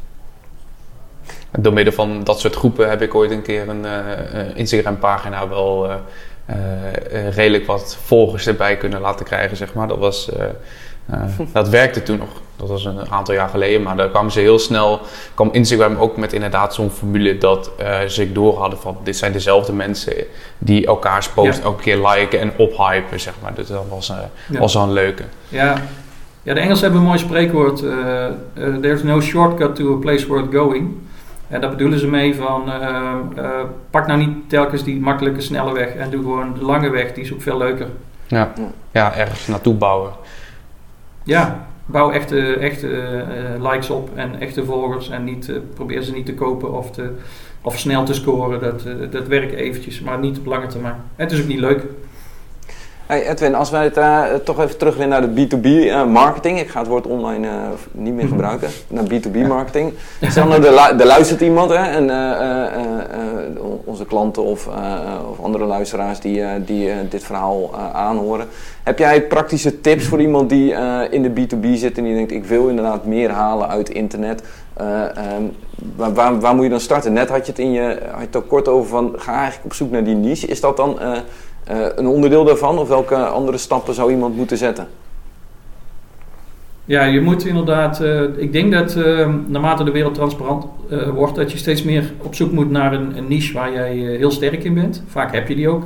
[1.58, 3.86] Door middel van dat soort groepen heb ik ooit een keer een
[4.56, 5.48] Instagram pagina
[6.46, 9.88] wel redelijk wat volgers erbij kunnen laten krijgen, zeg maar.
[9.88, 10.44] Dat was uh,
[11.52, 12.28] dat werkte toen nog.
[12.56, 13.82] Dat was een aantal jaar geleden.
[13.82, 15.00] Maar daar kwamen ze heel snel.
[15.34, 17.38] kwam Instagram ook met inderdaad zo'n formule.
[17.38, 17.70] dat
[18.08, 18.96] ze door hadden van.
[19.02, 20.12] dit zijn dezelfde mensen.
[20.58, 23.54] die elkaars post elke keer liken en ophypen, zeg maar.
[23.54, 24.12] Dus dat was,
[24.48, 24.58] ja.
[24.58, 25.22] was wel een leuke.
[25.48, 25.82] Ja.
[26.42, 27.78] ja, de Engelsen hebben een mooi spreekwoord.
[28.80, 30.94] There's no shortcut to a place worth going.
[31.48, 32.70] En daar bedoelen ze mee van.
[33.90, 35.94] pak nou niet telkens die makkelijke, snelle weg.
[35.94, 37.12] en doe gewoon de lange weg.
[37.12, 37.86] Die is ook veel leuker.
[38.26, 38.52] Ja,
[38.90, 40.12] ja ergens naartoe bouwen.
[41.22, 46.12] Ja, bouw echte, echte uh, likes op en echte volgers en niet, uh, probeer ze
[46.12, 47.10] niet te kopen of, te,
[47.62, 48.60] of snel te scoren.
[48.60, 50.94] Dat, uh, dat werkt eventjes, maar niet op lange termijn.
[51.16, 51.84] Het is ook niet leuk.
[53.06, 56.60] Hey Edwin, als wij het uh, toch even terug weer naar de B2B uh, marketing.
[56.60, 57.52] Ik ga het woord online uh,
[57.92, 58.68] niet meer gebruiken.
[58.88, 59.92] Naar B2B marketing.
[60.20, 62.10] Stel nou, er, luistert iemand hè, en
[63.84, 64.68] onze klanten of,
[65.30, 68.46] of andere luisteraars die, die dit verhaal aanhoren.
[68.82, 70.74] Heb jij praktische tips voor iemand die
[71.10, 74.42] in de B2B zit en die denkt ik wil inderdaad meer halen uit internet?
[74.80, 75.52] Um,
[75.96, 77.12] waar, waar, waar, moet je dan starten?
[77.12, 79.64] Net had je het in je, had je het ook kort over van ga eigenlijk
[79.64, 80.46] op zoek naar die niche.
[80.46, 80.98] Is dat dan
[81.70, 82.78] uh, een onderdeel daarvan?
[82.78, 84.86] Of welke andere stappen zou iemand moeten zetten?
[86.84, 88.00] Ja, je moet inderdaad.
[88.00, 90.64] Uh, ik denk dat uh, naarmate de wereld transparant
[91.14, 94.30] wordt, dat je steeds meer op zoek moet naar een, een niche waar jij heel
[94.30, 95.02] sterk in bent.
[95.06, 95.84] Vaak heb je die ook.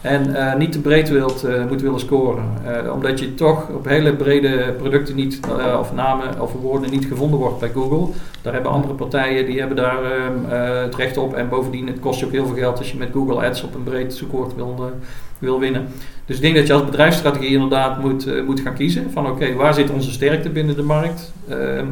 [0.00, 2.44] En uh, niet te breed wilt, uh, moet willen scoren.
[2.84, 5.40] Uh, omdat je toch op hele brede producten niet,
[5.78, 8.14] of namen of woorden niet gevonden wordt bij Google.
[8.42, 11.34] Daar hebben andere partijen, die hebben daar ehm, het recht op.
[11.34, 13.74] En bovendien, het kost je ook heel veel geld als je met Google Ads op
[13.74, 14.92] een breed zoekwoord wil,
[15.38, 15.86] wil winnen.
[16.26, 19.10] Dus ik denk dat je als bedrijfsstrategie inderdaad moet, moet gaan kiezen.
[19.10, 21.32] Van oké, waar zit onze sterkte binnen de markt?
[21.48, 21.86] Ehm,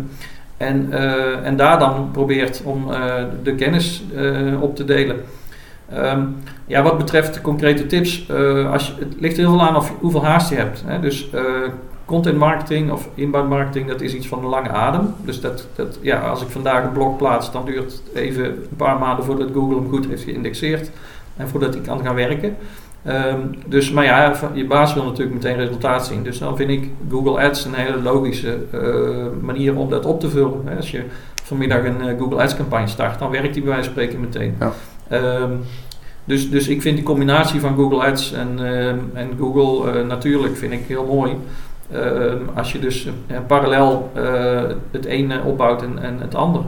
[0.56, 0.92] en,
[1.42, 2.86] en daar dan probeert om
[3.42, 4.02] de kennis
[4.60, 5.16] op te delen.
[5.94, 9.92] Um, ja, wat betreft de concrete tips, uh, als het ligt heel veel aan of,
[10.00, 10.82] hoeveel haast je hebt.
[10.86, 11.00] Hè?
[11.00, 11.40] Dus uh,
[12.04, 15.14] content marketing of inbound marketing, dat is iets van een lange adem.
[15.24, 18.76] Dus dat, dat, ja, als ik vandaag een blog plaats, dan duurt het even een
[18.76, 20.90] paar maanden voordat Google hem goed heeft geïndexeerd
[21.36, 22.56] en voordat hij kan gaan werken.
[23.06, 26.22] Um, dus, maar ja, je baas wil natuurlijk meteen resultaat zien.
[26.22, 30.30] Dus dan vind ik Google Ads een hele logische uh, manier om dat op te
[30.30, 30.60] vullen.
[30.64, 30.76] Hè?
[30.76, 31.04] Als je
[31.42, 34.56] vanmiddag een Google Ads campagne start, dan werkt die bij wijze van spreken meteen.
[34.60, 34.72] Ja.
[35.12, 35.60] Um,
[36.26, 40.56] dus, dus ik vind die combinatie van Google Ads en, uh, en Google uh, natuurlijk
[40.56, 41.32] vind ik heel mooi.
[41.92, 43.08] Uh, als je dus
[43.46, 44.10] parallel
[44.90, 46.62] het ene opbouwt en, en het ander.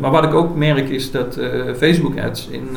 [0.00, 1.38] maar wat ik ook merk is dat
[1.76, 2.68] Facebook ads in,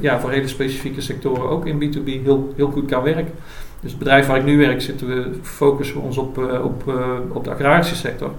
[0.00, 3.32] ja, voor hele specifieke sectoren ook in B2B heel, heel goed kan werken.
[3.80, 6.94] Dus het bedrijf waar ik nu werk zitten we focussen we ons op, op,
[7.32, 8.30] op de agrarische sector.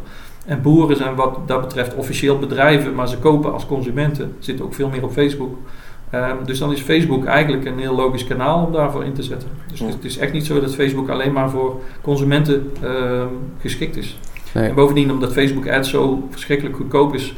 [0.51, 4.35] En boeren zijn wat dat betreft officieel bedrijven, maar ze kopen als consumenten.
[4.39, 5.57] Zitten ook veel meer op Facebook.
[6.13, 9.49] Um, dus dan is Facebook eigenlijk een heel logisch kanaal om daarvoor in te zetten.
[9.71, 9.85] Dus ja.
[9.85, 14.19] het is echt niet zo dat Facebook alleen maar voor consumenten um, geschikt is.
[14.53, 14.69] Nee.
[14.69, 17.35] En bovendien, omdat Facebook Ads zo verschrikkelijk goedkoop is,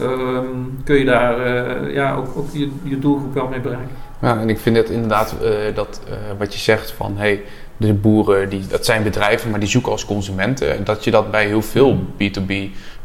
[0.00, 1.38] um, kun je daar
[1.86, 3.96] uh, ja, ook, ook je, je, doelgroep wel mee bereiken.
[4.26, 7.42] Ja, en ik vind het inderdaad uh, dat uh, wat je zegt van hey,
[7.76, 10.84] de boeren, die, dat zijn bedrijven, maar die zoeken als consumenten.
[10.84, 12.52] Dat je dat bij heel veel B2B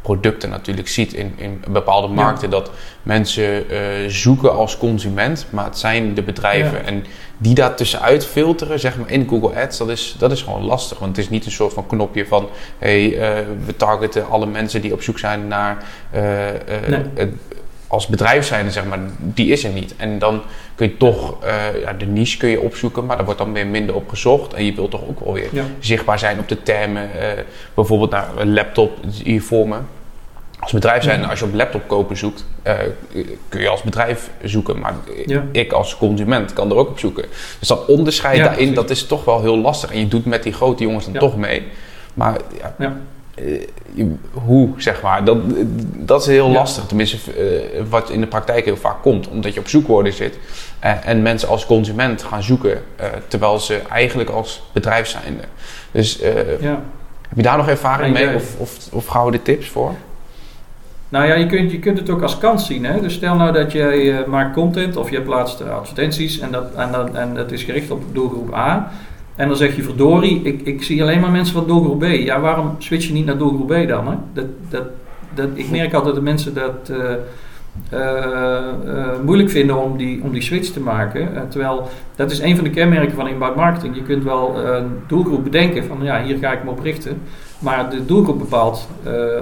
[0.02, 2.50] producten natuurlijk ziet in, in bepaalde markten.
[2.50, 2.72] Dat
[3.04, 6.78] mensen uh, zoeken als consument, maar het zijn de bedrijven.
[6.78, 6.84] Ja.
[6.84, 7.06] En
[7.38, 11.00] die daar tussenuit filteren, zeg maar in Google Ads, dat is, dat is gewoon lastig.
[11.00, 12.50] Want het is niet een soort van knopje van...
[12.78, 13.20] hey, uh,
[13.66, 15.84] we targeten alle mensen die op zoek zijn naar...
[16.16, 16.22] Uh,
[16.88, 17.32] nee.
[17.92, 19.94] Als bedrijf zijn, zeg maar, die is er niet.
[19.98, 20.42] En dan
[20.76, 23.68] kun je toch uh, ja, de niche kun je opzoeken, maar daar wordt dan weer
[23.68, 24.54] minder op gezocht.
[24.54, 25.64] En je wilt toch ook wel weer ja.
[25.80, 27.10] zichtbaar zijn op de termen.
[27.16, 27.22] Uh,
[27.74, 29.78] bijvoorbeeld naar een laptop hier voor me.
[30.60, 32.74] Als bedrijf zijn, als je op laptop kopen zoekt, uh,
[33.50, 34.80] kun je als bedrijf zoeken.
[34.80, 34.94] Maar
[35.52, 37.26] ik als consument kan er ook op zoeken.
[37.60, 39.92] Dus dat onderscheid daarin, dat is toch wel heel lastig.
[39.92, 41.64] En je doet met die grote jongens dan toch mee.
[42.14, 42.38] Maar
[42.78, 42.98] ja,
[44.32, 45.38] hoe, zeg maar, dat,
[45.98, 46.54] dat is heel ja.
[46.54, 46.86] lastig.
[46.86, 49.28] Tenminste, uh, wat in de praktijk heel vaak komt.
[49.28, 50.38] Omdat je op zoekwoorden zit
[50.84, 52.82] uh, en mensen als consument gaan zoeken.
[53.28, 55.42] terwijl ze eigenlijk als bedrijf zijn.
[55.92, 56.20] Dus
[56.60, 56.82] ja.
[57.28, 59.96] heb je daar nog ervaring mee of, of, of de tips voor?
[61.10, 62.86] Nou ja, je kunt, je kunt het ook als kans zien.
[62.86, 63.02] Hè?
[63.02, 67.14] Dus stel nou dat jij maakt content of je plaatst advertenties en dat, en, dat,
[67.14, 68.92] en dat is gericht op doelgroep A.
[69.42, 72.04] En dan zeg je verdorie, ik, ik zie alleen maar mensen van doelgroep B.
[72.04, 74.08] Ja, waarom switch je niet naar doelgroep B dan?
[74.08, 74.16] Hè?
[74.34, 74.84] Dat, dat,
[75.34, 77.14] dat, ik merk altijd dat mensen dat uh,
[79.26, 81.50] moeilijk vinden om die, om die switch te maken.
[81.50, 83.96] terwijl dat is een van de kenmerken van inbound marketing.
[83.96, 87.22] Je kunt wel een doelgroep bedenken van ja, hier ga ik me op richten.
[87.60, 88.88] Maar de doelgroep bepaalt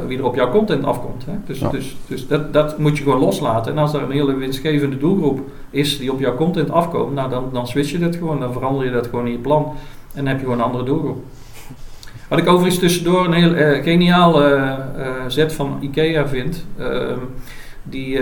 [0.08, 1.26] wie er op jouw content afkomt.
[1.26, 1.32] Hè?
[1.46, 3.72] Dus, dus, dus dat, dat moet je gewoon loslaten.
[3.72, 5.40] En als er een hele winstgevende doelgroep
[5.70, 8.40] is die op jouw content afkomt, nou dan, dan switch je dat gewoon.
[8.40, 9.64] Dan verander je dat gewoon in je plan.
[10.14, 11.24] En dan heb je gewoon een andere doelgroep.
[12.28, 14.74] Wat ik overigens tussendoor een heel uh, geniaal uh,
[15.28, 16.66] zet van IKEA vind,
[17.84, 18.18] die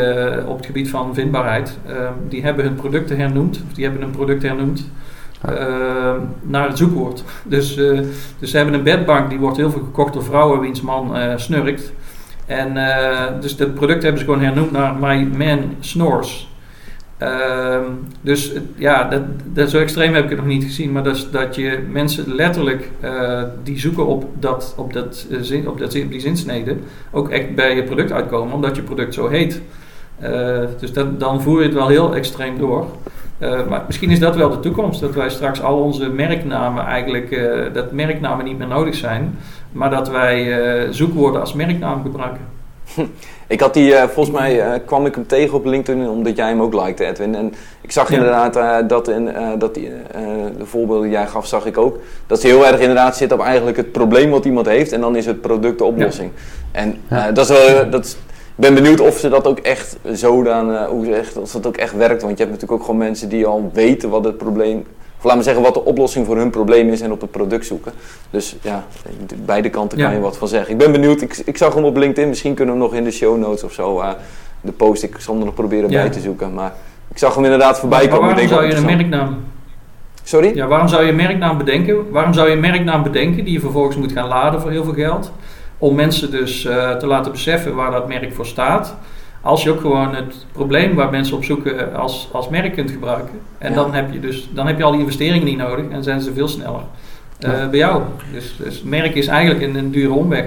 [0.46, 4.12] op het gebied van vindbaarheid, ehm, die hebben hun producten hernoemd, of die hebben een
[4.12, 4.90] product hernoemd
[5.42, 7.24] ehm, naar het zoekwoord.
[7.44, 7.76] Dus,
[8.40, 11.94] dus ze hebben een bedbank, die wordt heel veel gekocht door vrouwen wiens man snurkt.
[12.46, 12.74] En
[13.42, 16.50] dus dat product hebben ze gewoon hernoemd naar My Man Snores.
[17.24, 17.80] Uh,
[18.22, 19.22] dus ja, dat,
[19.54, 20.92] dat, zo extreem heb ik het nog niet gezien.
[20.92, 25.70] Maar dat, dat je mensen letterlijk uh, die zoeken op, dat, op, dat, uh, zin,
[25.70, 26.76] op, dat, op die zinsnede
[27.12, 29.62] ook echt bij je product uitkomen, omdat je product zo heet.
[30.24, 32.86] Uh, dus dat, dan voer je het wel heel extreem door.
[33.40, 37.92] maar misschien is dat wel de toekomst, dat wij straks al onze merknamen eigenlijk, dat
[37.92, 39.38] merknamen niet meer nodig zijn,
[39.72, 40.58] maar dat wij
[40.92, 42.42] zoekwoorden als merknaam gebruiken.
[43.48, 46.48] Ik had die, uh, volgens mij uh, kwam ik hem tegen op LinkedIn omdat jij
[46.48, 47.36] hem ook likte, Edwin.
[47.36, 48.16] En ik zag ja.
[48.16, 49.92] inderdaad uh, dat, in, dat die,
[50.58, 52.00] de voorbeelden die jij gaf, zag ik ook.
[52.28, 55.16] Dat ze heel erg inderdaad zit op eigenlijk het probleem wat iemand heeft en dan
[55.16, 56.32] is het product de oplossing.
[56.74, 56.80] Ja.
[56.80, 56.98] En
[57.34, 58.18] dat is wel, dat is, ik
[58.56, 61.96] ben benieuwd of ze dat ook echt zo dan, hoe echt, of dat ook echt
[61.96, 62.22] werkt.
[62.22, 64.86] Want je hebt natuurlijk ook gewoon mensen die al weten wat het probleem
[65.18, 67.66] of laat me zeggen wat de oplossing voor hun probleem is en op het product
[67.66, 67.92] zoeken.
[68.30, 68.86] Dus ja,
[69.46, 70.72] beide kanten kan je wat van zeggen.
[70.72, 73.04] Ik ben benieuwd, ik, ik zag hem op LinkedIn, misschien kunnen we hem nog in
[73.06, 74.10] de show notes of zo, uh,
[74.62, 76.02] de post, ik zal hem nog proberen ja.
[76.02, 76.54] bij te zoeken.
[76.54, 76.74] Maar
[77.12, 78.26] ik zag hem inderdaad voorbij maar, komen.
[78.26, 79.44] Maar waarom zou je een merknaam...
[80.24, 80.56] Sorry?
[80.56, 82.12] Ja, waarom zou je een merknaam bedenken?
[82.12, 84.94] Waarom zou je een merknaam bedenken die je vervolgens moet gaan laden voor heel veel
[84.94, 85.32] geld?
[85.78, 88.96] Om mensen dus uh, te laten beseffen waar dat merk voor staat.
[89.42, 93.40] Als je ook gewoon het probleem waar mensen op zoeken als, als merk kunt gebruiken.
[93.58, 93.76] En ja.
[93.76, 96.34] dan, heb je dus, dan heb je al die investeringen niet nodig en zijn ze
[96.34, 96.82] veel sneller
[97.46, 97.68] uh, ja.
[97.68, 98.02] bij jou.
[98.34, 100.46] Dus, dus merk is eigenlijk een, een dure omweg.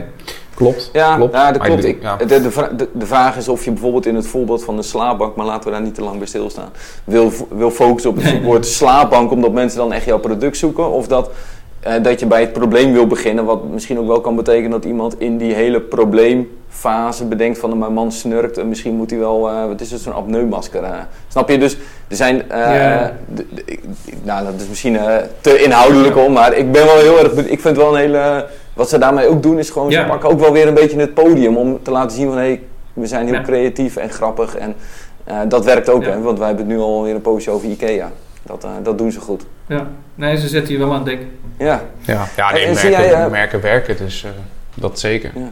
[0.54, 0.90] Klopt.
[0.92, 1.34] Ja, klopt.
[1.34, 1.84] ja dat klopt.
[1.84, 5.36] Ik, de, de, de, vraag is of je bijvoorbeeld in het voorbeeld van de slaapbank,
[5.36, 6.68] maar laten we daar niet te lang bij stilstaan,
[7.04, 10.90] wil, wil focussen op het zoekwoord slaapbank omdat mensen dan echt jouw product zoeken.
[10.90, 11.30] Of dat
[11.86, 14.84] uh, dat je bij het probleem wil beginnen, wat misschien ook wel kan betekenen dat
[14.84, 19.50] iemand in die hele probleemfase bedenkt van mijn man snurkt en misschien moet hij wel,
[19.50, 20.82] uh, wat is het, zo'n apneumasker.
[20.82, 20.98] Uh.
[21.28, 21.58] Snap je?
[21.58, 21.76] Dus
[22.08, 23.12] er zijn, ja.
[24.22, 24.98] nou dat is misschien
[25.40, 28.88] te inhoudelijk om, maar ik ben wel heel erg, ik vind wel een hele, wat
[28.88, 30.02] ze daarmee ook doen is gewoon, ja.
[30.02, 32.42] ze pakken ook wel weer een beetje het podium om te laten zien van hé,
[32.42, 32.62] hey,
[32.92, 33.42] we zijn heel ja.
[33.42, 34.74] creatief en grappig en
[35.48, 38.10] dat werkt ook, hè, want wij hebben het nu alweer een poosje over Ikea.
[38.42, 39.46] Dat, dat doen ze goed.
[39.66, 41.30] Ja, nee, ze zetten hier wel aan het denken.
[41.58, 44.30] Ja, ja, ja nee, merken, jij, uh, merken werken, dus uh,
[44.74, 45.30] dat zeker.
[45.34, 45.50] Ja.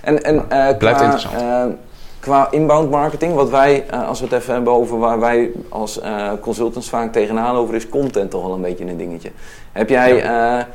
[0.00, 1.76] En, en uh, Blijft qua, interessant.
[2.18, 6.00] qua inbound marketing, wat wij, als we het even hebben over waar wij als
[6.40, 9.30] consultants vaak tegenaan over, is content toch wel een beetje een dingetje.
[9.72, 10.68] Heb jij, ja.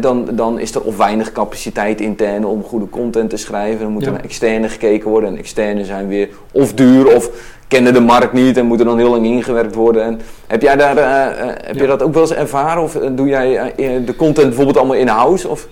[0.00, 3.80] Dan, dan is er of weinig capaciteit intern om goede content te schrijven.
[3.80, 5.30] Dan moet er naar externe gekeken worden.
[5.30, 9.10] En externe zijn weer of duur of kennen de markt niet en moeten dan heel
[9.10, 10.02] lang ingewerkt worden.
[10.02, 11.82] En heb jij daar, uh, uh, heb ja.
[11.82, 12.82] je dat ook wel eens ervaren?
[12.82, 13.72] Of doe jij
[14.04, 15.48] de content bijvoorbeeld allemaal in-house?
[15.48, 15.68] Of?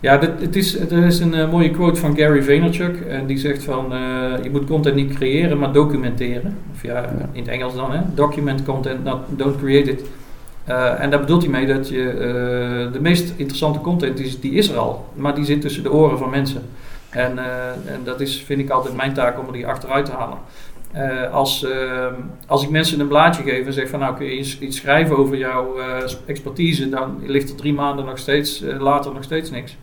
[0.00, 3.00] Ja, dit, het is, er is een mooie quote van Gary Vaynerchuk.
[3.00, 3.86] En die zegt van,
[4.42, 6.56] je moet content niet creëren, maar documenteren.
[6.74, 7.28] Of ja, ja.
[7.32, 8.00] in het Engels dan, hè.
[8.14, 10.02] Document content, not, don't create it.
[10.98, 14.76] En daar bedoelt hij mee dat je de meest interessante content, die, die is er
[14.76, 15.08] al.
[15.14, 16.62] Maar die zit tussen de oren van mensen.
[17.10, 20.12] En, uh, en, dat is, vind ik altijd mijn taak om er die achteruit te
[20.12, 20.38] halen.
[21.32, 21.66] Als,
[22.46, 25.16] als ik mensen een blaadje geef en zeg van nou kun je iets, iets schrijven
[25.16, 25.76] over jouw
[26.26, 29.76] expertise, dan ligt er drie maanden nog steeds, later nog steeds niks.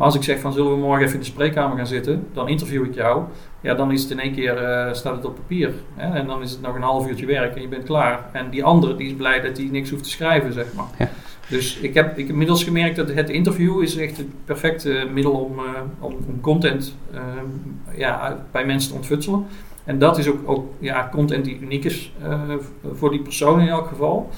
[0.00, 2.48] Maar als ik zeg van zullen we morgen even in de spreekkamer gaan zitten, dan
[2.48, 3.22] interview ik jou.
[3.60, 4.54] Ja, dan is het in één keer,
[4.92, 5.72] staat het op papier.
[5.94, 6.18] Hè?
[6.18, 8.28] En dan is het nog een half uurtje werk en je bent klaar.
[8.32, 10.88] En die andere die is blij dat hij niks hoeft te schrijven, zeg maar.
[10.98, 11.08] Ja.
[11.50, 15.58] Dus ik heb, ik inmiddels gemerkt dat het interview is echt het perfecte middel om,
[15.58, 15.64] uh,
[15.98, 17.20] om, om, content uh,
[17.96, 19.46] ja, bij mensen te ontfutselen.
[19.84, 22.12] En dat is ook, ook ja, content die uniek is
[22.94, 24.30] voor die persoon in elk geval.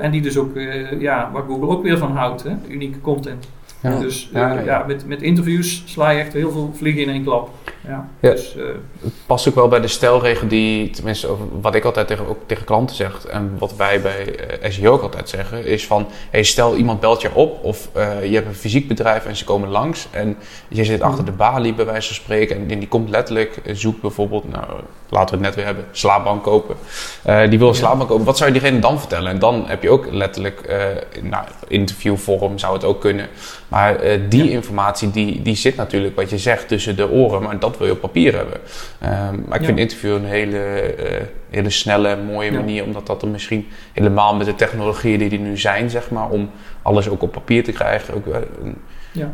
[0.00, 0.50] en die dus ook,
[0.98, 3.48] ja, waar Google ook weer van houdt, hè, unieke content.
[3.84, 3.98] Ja.
[3.98, 4.84] Dus ja, ja.
[4.86, 7.50] met, met interviews sla je echt heel veel vliegen in één klap.
[7.88, 8.08] Ja.
[8.20, 8.30] Ja.
[8.30, 8.64] Dus, eh,
[9.02, 12.38] Het past ook wel bij de stelregel die, tenminste over wat ik altijd tegen, ook
[12.46, 16.42] tegen klanten zeg en wat wij bij eh, SEO ook altijd zeggen, is van hey,
[16.42, 19.68] stel iemand belt je op of eh, je hebt een fysiek bedrijf en ze komen
[19.68, 20.36] langs en
[20.68, 23.74] je zit achter de balie bij wijze van spreken en die, die komt letterlijk, eh,
[23.74, 24.64] zoekt bijvoorbeeld, nou
[25.08, 26.76] laten we het net weer hebben, slaapbank kopen.
[27.22, 27.80] Eh, die wil een Ja.
[27.80, 29.30] slaapbank kopen, wat zou je diegene dan vertellen?
[29.30, 30.86] En dan heb je ook letterlijk, eh
[31.22, 33.28] nou, interviewvorm zou het ook kunnen,
[33.74, 34.50] maar eh, die Ja.
[34.50, 37.92] informatie die, die zit natuurlijk wat je zegt tussen de oren, maar dat wil je
[37.92, 38.60] op papier hebben.
[39.00, 39.66] Ehm, maar ik Ja.
[39.66, 42.58] vind interview een hele, eh, hele snelle, mooie Ja.
[42.58, 46.28] manier, omdat dat er misschien helemaal met de technologieën die er nu zijn, zeg maar,
[46.28, 46.50] om
[46.82, 48.14] alles ook op papier te krijgen.
[48.14, 48.76] Ook, en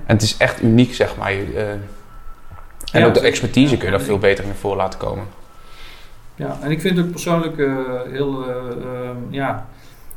[0.06, 1.30] het is echt uniek, zeg maar.
[1.30, 1.70] Eh,
[2.92, 5.24] en ook de expertise kun je daar veel beter in voor laten komen.
[6.34, 7.56] Ja, en ik vind het persoonlijk
[8.12, 9.66] heel, eh, ehm, ja,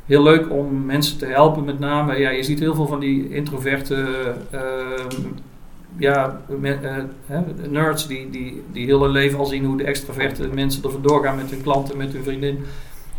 [0.06, 1.64] heel leuk om mensen te helpen.
[1.64, 4.04] Met name, ja, je ziet heel veel van die introverte
[4.50, 5.22] ehm,
[5.96, 7.38] ja, eh,
[7.70, 11.22] nerds die, die, die heel hun leven al zien hoe de extraverte mensen er vandoor
[11.24, 12.58] gaan met hun klanten, met hun vriendin.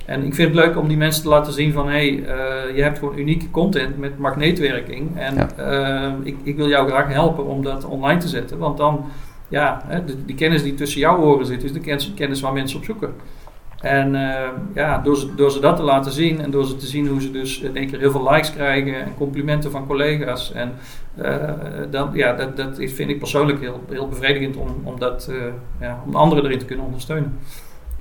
[0.05, 2.75] En ik vind het leuk om die mensen te laten zien van hé, hey, eh,
[2.75, 5.17] je hebt gewoon unieke content met magneetwerking.
[5.17, 5.49] En Ja.
[5.57, 8.57] ehm, ik, ik wil jou graag helpen om dat online te zetten.
[8.57, 9.05] Want dan
[9.47, 12.53] ja, hè, de- die kennis die tussen jouw oren zit, is de kennis, kennis waar
[12.53, 13.13] mensen op zoeken.
[13.85, 16.85] En eh, ja, door ze, door ze dat te laten zien en door ze te
[16.85, 20.51] zien hoe ze dus in één keer heel veel likes krijgen en complimenten van collega's.
[20.51, 20.73] En
[21.15, 21.53] eh,
[21.89, 25.35] dan, ja, dat, dat is, vind ik persoonlijk heel, heel bevredigend om, om, dat, eh,
[25.79, 27.37] ja, om anderen erin te kunnen ondersteunen.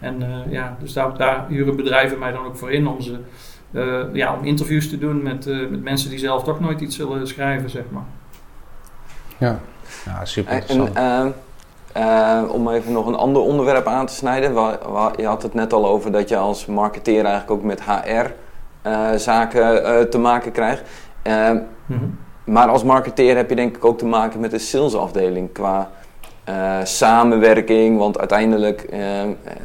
[0.01, 3.19] En eh, ja, dus daar, daar huren bedrijven mij dan ook voor in om, ze,
[3.73, 6.97] eh, ja, om interviews te doen met, eh, met mensen die zelf toch nooit iets
[6.97, 8.05] zullen schrijven, zeg maar.
[9.39, 9.61] Ja,
[10.05, 11.35] ja super En,
[11.95, 14.53] eh, eh, om even nog een ander onderwerp aan te snijden.
[15.17, 17.83] Je had het net al over dat je als marketeer eigenlijk ook met
[18.83, 20.83] HR-zaken eh, te maken krijgt.
[21.23, 21.51] Eh,
[21.87, 22.05] Mhm.
[22.45, 25.91] maar als marketeer heb je denk ik ook te maken met de salesafdeling qua
[26.45, 27.99] eh, samenwerking.
[27.99, 29.01] Want uiteindelijk eh,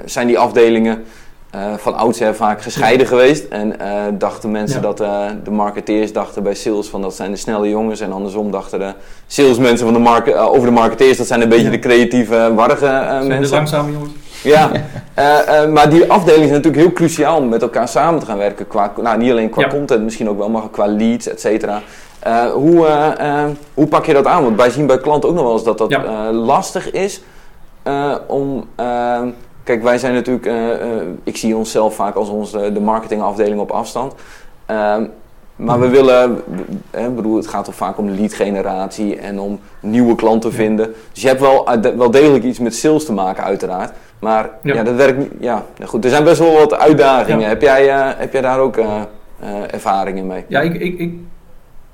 [0.06, 1.04] zijn die afdelingen
[1.52, 3.44] eh, van oudsher vaak gescheiden geweest.
[3.48, 4.88] En eh, dachten mensen Ja.
[4.88, 8.00] dat eh, de marketeers dachten bij sales van dat zijn de snelle jongens.
[8.00, 8.94] En andersom dachten de
[9.28, 12.86] salesmensen van de marke- eh, over de marketeers dat zijn een beetje de creatieve, warrige
[12.86, 13.56] Zijn de mensen.
[13.56, 14.12] langzame jongens?
[14.44, 14.72] Ja,
[15.74, 18.68] maar die afdeling is natuurlijk heel cruciaal om met elkaar samen te gaan werken.
[18.68, 19.68] Qua, nou, niet alleen qua Ja.
[19.68, 21.82] content, misschien ook wel, maar qua leads, et cetera.
[22.54, 22.86] Hoe,
[23.74, 24.44] hoe pak je dat aan?
[24.44, 26.32] Want wij zien bij klanten ook nog wel eens dat dat Ja.
[26.32, 27.22] lastig is
[28.28, 28.66] om.
[29.70, 30.46] Eh, kijk, wij zijn natuurlijk.
[30.46, 34.14] eh, eh, ik zie onszelf vaak als onze, de marketingafdeling op afstand.
[34.66, 35.04] Ehm,
[35.56, 35.96] maar we Mhm.
[35.96, 36.42] willen,
[36.92, 40.56] eh, ik bedoel, het gaat toch vaak om lead generatie en om nieuwe klanten Ja.
[40.56, 40.94] vinden.
[41.14, 43.92] Dus je hebt wel, uit- wel degelijk iets met sales te maken, uiteraard.
[44.20, 44.84] Maar ja, Ja.
[44.84, 45.32] dat werkt niet.
[45.40, 46.04] Ja, goed.
[46.04, 47.40] Er zijn best wel wat uitdagingen.
[47.40, 47.48] Ja.
[47.48, 49.02] Heb, jij, eh, heb jij daar ook eh,
[49.40, 50.46] eh, ervaringen mee?
[50.48, 51.14] Ja, ik, ik, ik,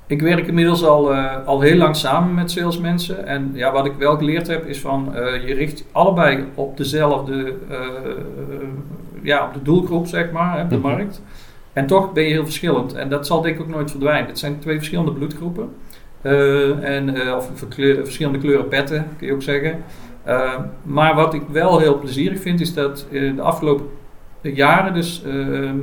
[0.06, 3.26] ik werk inmiddels al, eh, al heel lang samen met salesmensen.
[3.26, 7.54] En ja, wat ik wel geleerd heb is van eh, je richt allebei op dezelfde
[7.70, 7.78] eh,
[9.22, 10.86] ja, op de doelgroep, zeg maar, hè, de Mhm.
[10.86, 11.22] markt.
[11.72, 12.94] En toch ben je heel verschillend.
[12.94, 14.26] En dat zal denk ik ook nooit verdwijnen.
[14.28, 15.68] Het zijn twee verschillende bloedgroepen.
[16.82, 17.50] En, of
[18.02, 19.82] verschillende kleuren petten, kun je ook zeggen.
[20.82, 23.86] Maar wat ik wel heel plezierig vind, is dat eh, de afgelopen
[24.40, 25.74] jaren, dus eh, eh,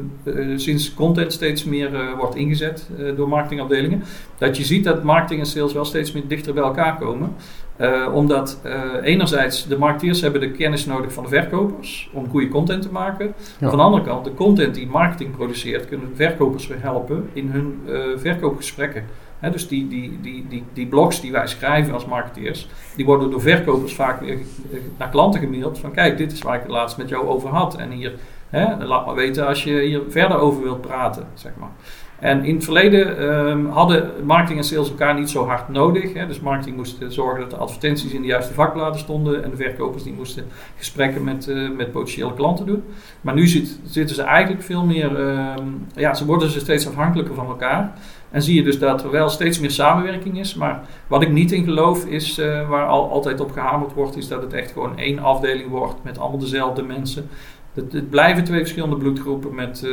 [0.56, 4.04] sinds content steeds meer eh, wordt ingezet door marketingafdelingen,
[4.38, 7.36] dat je ziet dat marketing en sales wel steeds meer dichter bij elkaar komen.
[8.14, 8.62] Omdat
[9.02, 13.34] enerzijds de marketeers hebben de kennis nodig van de verkopers om goede content te maken.
[13.60, 13.70] Ja.
[13.70, 17.80] Van de andere kant, de content die marketing produceert, kunnen verkopers weer helpen in hun
[18.20, 19.04] verkoopgesprekken.
[19.52, 23.42] Dus die, die, die, die, die blogs die wij schrijven als marketeers, die worden door
[23.42, 24.38] verkopers vaak weer
[24.98, 25.80] naar klanten gemaild.
[25.80, 27.76] Van kijk, dit is waar ik het laatst met jou over had.
[27.78, 28.14] En hier,
[28.60, 31.72] hè, laat maar weten als je hier verder over wilt praten, zeg maar.
[32.24, 36.14] En in het verleden ehm, hadden marketing en sales elkaar niet zo hard nodig.
[36.14, 36.28] Hè.
[36.28, 39.44] Dus marketing moest eh, zorgen dat de advertenties in de juiste vakbladen stonden.
[39.44, 40.46] En de verkopers die moesten
[40.78, 42.84] gesprekken met, eh, met potentiële klanten doen.
[43.22, 45.20] Maar nu zit, zitten ze eigenlijk veel meer...
[45.20, 47.94] ehm, ja, ze worden ze steeds afhankelijker van elkaar.
[48.34, 50.56] En zie je dus dat er wel steeds meer samenwerking is.
[50.56, 54.28] Maar wat ik niet in geloof is, eh, waar al, altijd op gehamerd wordt, is
[54.28, 57.30] dat het echt gewoon één afdeling wordt met allemaal dezelfde mensen.
[57.74, 59.92] Het, het blijven twee verschillende bloedgroepen met eh,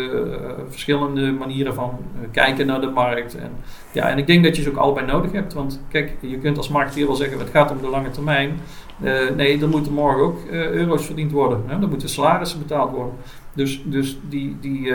[0.68, 3.36] verschillende manieren van eh, kijken naar de markt.
[3.36, 3.50] En,
[3.92, 5.52] ja, en ik denk dat je ze ook allebei nodig hebt.
[5.52, 8.60] Want kijk, je kunt als marketeer wel zeggen, het gaat om de lange termijn.
[9.02, 11.62] Eh, nee, er moeten morgen ook euro's verdiend worden.
[11.66, 11.80] Hè?
[11.80, 13.14] Er moeten salarissen betaald worden.
[13.54, 14.92] Dus, dus die, die,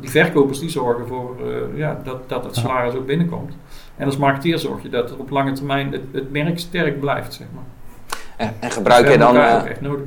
[0.00, 1.36] die verkopers die zorgen voor
[1.74, 3.54] ja, dat, dat het salaris ook binnenkomt.
[3.96, 7.34] En als marketeer zorg je dat er op lange termijn het, het merk sterk blijft.
[7.34, 7.64] Zeg maar.
[8.36, 9.36] En, en gebruik We jij dan...
[9.36, 10.06] echt nodig.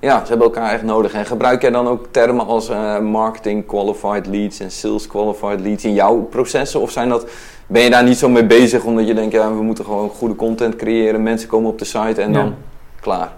[0.00, 1.12] Ja, ze hebben elkaar echt nodig.
[1.12, 5.84] En gebruik jij dan ook termen als eh, marketing qualified leads en sales qualified leads
[5.84, 6.80] in jouw processen?
[6.80, 7.30] Of zijn dat,
[7.66, 10.34] ben je daar niet zo mee bezig omdat je denkt, ja, we moeten gewoon goede
[10.36, 12.38] content creëren, mensen komen op de site en Ja.
[12.38, 12.54] dan
[13.00, 13.32] klaar?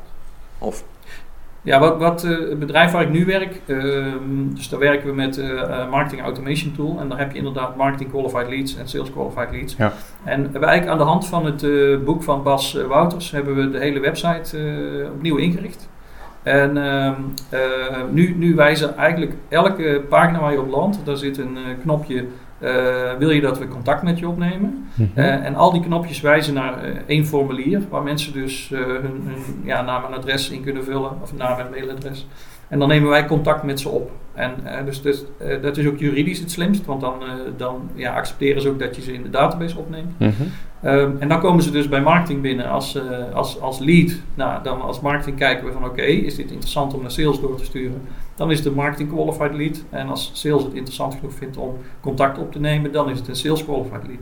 [0.58, 0.84] Of?
[1.64, 5.14] Ja, wat, wat uh, het bedrijf waar ik nu werk, uh, dus daar werken we
[5.14, 6.96] met uh, Marketing Automation Tool.
[7.00, 9.74] En daar heb je inderdaad Marketing Qualified Leads en Sales Qualified Leads.
[9.78, 9.92] Ja.
[10.24, 11.64] En we hebben eigenlijk aan de hand van het
[12.04, 14.58] boek van Bas Wouters hebben we de hele website
[15.14, 15.88] opnieuw ingericht.
[16.42, 17.14] En ehm,
[18.10, 22.24] nu, nu wijzen eigenlijk elke pagina waar je op landt, daar zit een knopje
[22.62, 24.88] uh, wil je dat we contact met je opnemen?
[24.94, 25.24] Mm -hmm.
[25.24, 29.62] uh, en al die knopjes wijzen naar uh, één formulier waar mensen dus hun, hun
[29.64, 32.26] ja, naam en adres in kunnen vullen, of naam en mailadres.
[32.72, 34.10] En dan nemen wij contact met ze op.
[34.32, 34.54] En
[34.84, 35.24] dus, dus
[35.62, 37.14] dat is ook juridisch het slimst, want dan,
[37.56, 40.18] dan ja, accepteren ze ook dat je ze in de database opneemt.
[40.18, 40.90] Mm -hmm.
[40.90, 42.98] Um, en dan komen ze dus bij marketing binnen als,
[43.32, 44.12] als, als lead.
[44.34, 47.40] Nou, dan als marketing kijken we van oké, okay, is dit interessant om naar sales
[47.40, 48.02] door te sturen?
[48.34, 49.84] Dan is het een marketing qualified lead.
[49.90, 53.28] En als sales het interessant genoeg vindt om contact op te nemen, dan is het
[53.28, 54.20] een sales qualified lead.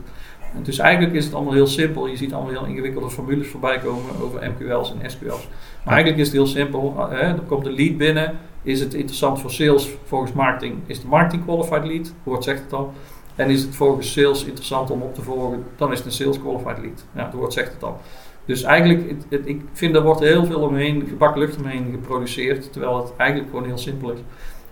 [0.55, 2.07] En dus eigenlijk is het allemaal heel simpel.
[2.07, 5.47] Je ziet allemaal heel ingewikkelde formules voorbij komen over MQL's en SQL's.
[5.83, 7.07] Maar eigenlijk is het heel simpel.
[7.11, 8.37] Uh, dan komt de lead binnen.
[8.63, 9.89] Is het interessant voor sales?
[10.03, 12.13] Volgens marketing is de marketing qualified lead.
[12.23, 12.93] Woord zegt het al.
[13.35, 16.39] En is het volgens sales interessant om op te volgen, dan is het een sales
[16.39, 17.05] qualified lead.
[17.15, 17.99] Ja, het woord zegt het al.
[18.45, 22.71] Dus eigenlijk, het, het, ik vind er wordt heel veel omheen, gebakken lucht omheen geproduceerd,
[22.71, 24.19] terwijl het eigenlijk gewoon heel simpel is.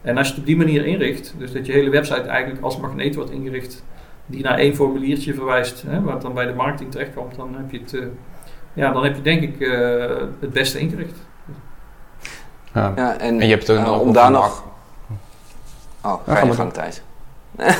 [0.02, 2.78] En als je het op die manier inricht, dus dat je hele website eigenlijk als
[2.78, 3.84] magneet wordt ingericht,
[4.30, 7.80] die naar één formuliertje verwijst, hè, wat dan bij de marketing terechtkomt, dan heb je
[7.80, 8.06] het, uh,
[8.74, 10.06] ja, dan heb je denk ik uh,
[10.40, 11.16] het beste ingericht.
[12.74, 12.94] Ja.
[12.96, 14.64] Ja, en, En je hebt er uh, nog om daar een nog...
[16.04, 16.74] Oh, Ja, ga je gang.
[16.74, 17.02] Thijs.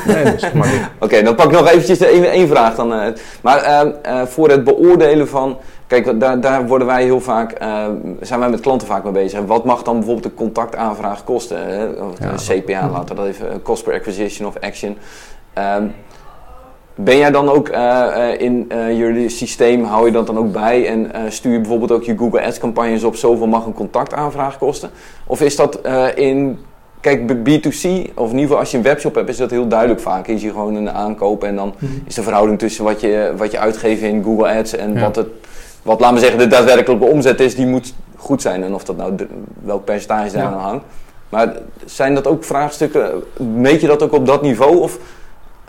[0.08, 0.90] Nee, dat is maar niet.
[1.00, 2.94] Oké, dan pak ik nog eventjes één, één vraag dan.
[2.94, 3.14] eh.
[3.42, 5.58] maar ehm, eh, voor het beoordelen van...
[5.88, 7.52] Kijk, daar, daar worden wij heel vaak...
[7.52, 7.86] eh,
[8.22, 9.40] zijn wij met klanten vaak mee bezig.
[9.46, 11.68] Wat mag dan bijvoorbeeld een contactaanvraag kosten?
[11.68, 11.88] Hè?
[11.88, 13.50] Of Ja, een CPA, laten we dat even...
[13.52, 14.98] eh, Cost per acquisition of action.
[15.54, 15.88] Ehm,
[17.04, 20.52] ben jij dan ook eh, eh, in eh, jullie systeem, hou je dat dan ook
[20.52, 24.58] bij en stuur je bijvoorbeeld ook je Google Ads campagnes op zoveel mag een contactaanvraag
[24.58, 24.90] kosten?
[25.28, 25.80] Of is dat
[26.16, 26.60] in,
[27.02, 29.68] kijk B- B2C, of in ieder geval als je een webshop hebt, is dat heel
[29.68, 30.28] duidelijk vaak.
[30.28, 31.74] Is je gewoon een aankoop en dan
[32.06, 35.00] is de verhouding tussen wat je, wat je uitgeeft in Google Ads en Ja.
[35.00, 35.28] wat het,
[35.84, 38.64] wat laten we zeggen de daadwerkelijke omzet is, die moet goed zijn.
[38.64, 39.28] En of dat nou, de-
[39.64, 40.48] welk percentage daar Ja.
[40.50, 40.86] aan hangt.
[41.30, 41.54] Maar
[41.86, 43.12] zijn dat ook vraagstukken,
[43.56, 44.78] meet je dat ook op dat niveau?
[44.78, 44.98] Of,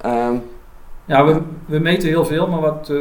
[0.02, 0.34] ehm,
[1.10, 2.96] Ja, we, we meten heel veel, maar wat eh,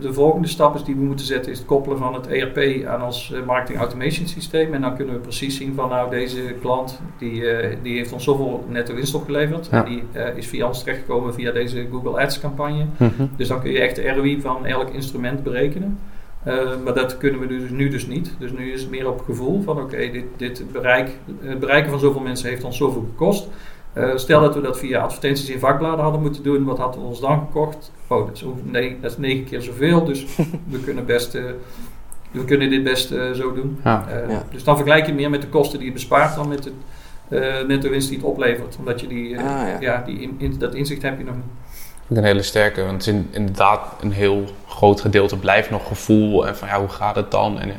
[0.00, 3.02] de volgende stap is die we moeten zetten, is het koppelen van het ERP aan
[3.02, 4.74] ons eh, marketing automation systeem.
[4.74, 8.24] En dan kunnen we precies zien van nou deze klant die, eh, die heeft ons
[8.24, 9.68] zoveel netto winst opgeleverd.
[9.70, 9.84] Ja.
[9.84, 10.02] En die
[10.36, 12.86] is via ons terechtgekomen via deze Google Ads campagne.
[12.96, 13.26] Mhm.
[13.36, 15.98] Dus dan kun je echt de ROI van elk instrument berekenen.
[16.84, 18.34] Maar dat kunnen we dus nu dus niet.
[18.38, 21.98] Dus nu is het meer op gevoel van oké, dit, dit bereik, het bereiken van
[22.00, 23.48] zoveel mensen heeft ons zoveel gekost.
[23.98, 27.06] Eh, stel dat we dat via advertenties in vakbladen hadden moeten doen, wat hadden we
[27.06, 27.92] ons dan gekocht?
[28.06, 30.24] Oh, dat is, nee, dat is negen keer zoveel, dus
[30.70, 31.42] we kunnen, best, eh,
[32.30, 33.78] we kunnen dit best eh, zo doen.
[33.84, 34.06] Ja.
[34.28, 34.42] Ja.
[34.50, 36.74] Dus dan vergelijk je meer met de kosten die je bespaart dan met het
[37.28, 38.76] eh netto winst die het oplevert.
[38.78, 39.76] Omdat je die, eh, Ah, ja.
[39.80, 40.02] ja.
[40.06, 42.18] die in, in- dat inzicht heb je nog niet.
[42.18, 46.46] Een hele sterke, want het is in- inderdaad een heel groot gedeelte blijft nog gevoel
[46.46, 47.58] en van ja, hoe gaat het dan?
[47.58, 47.70] En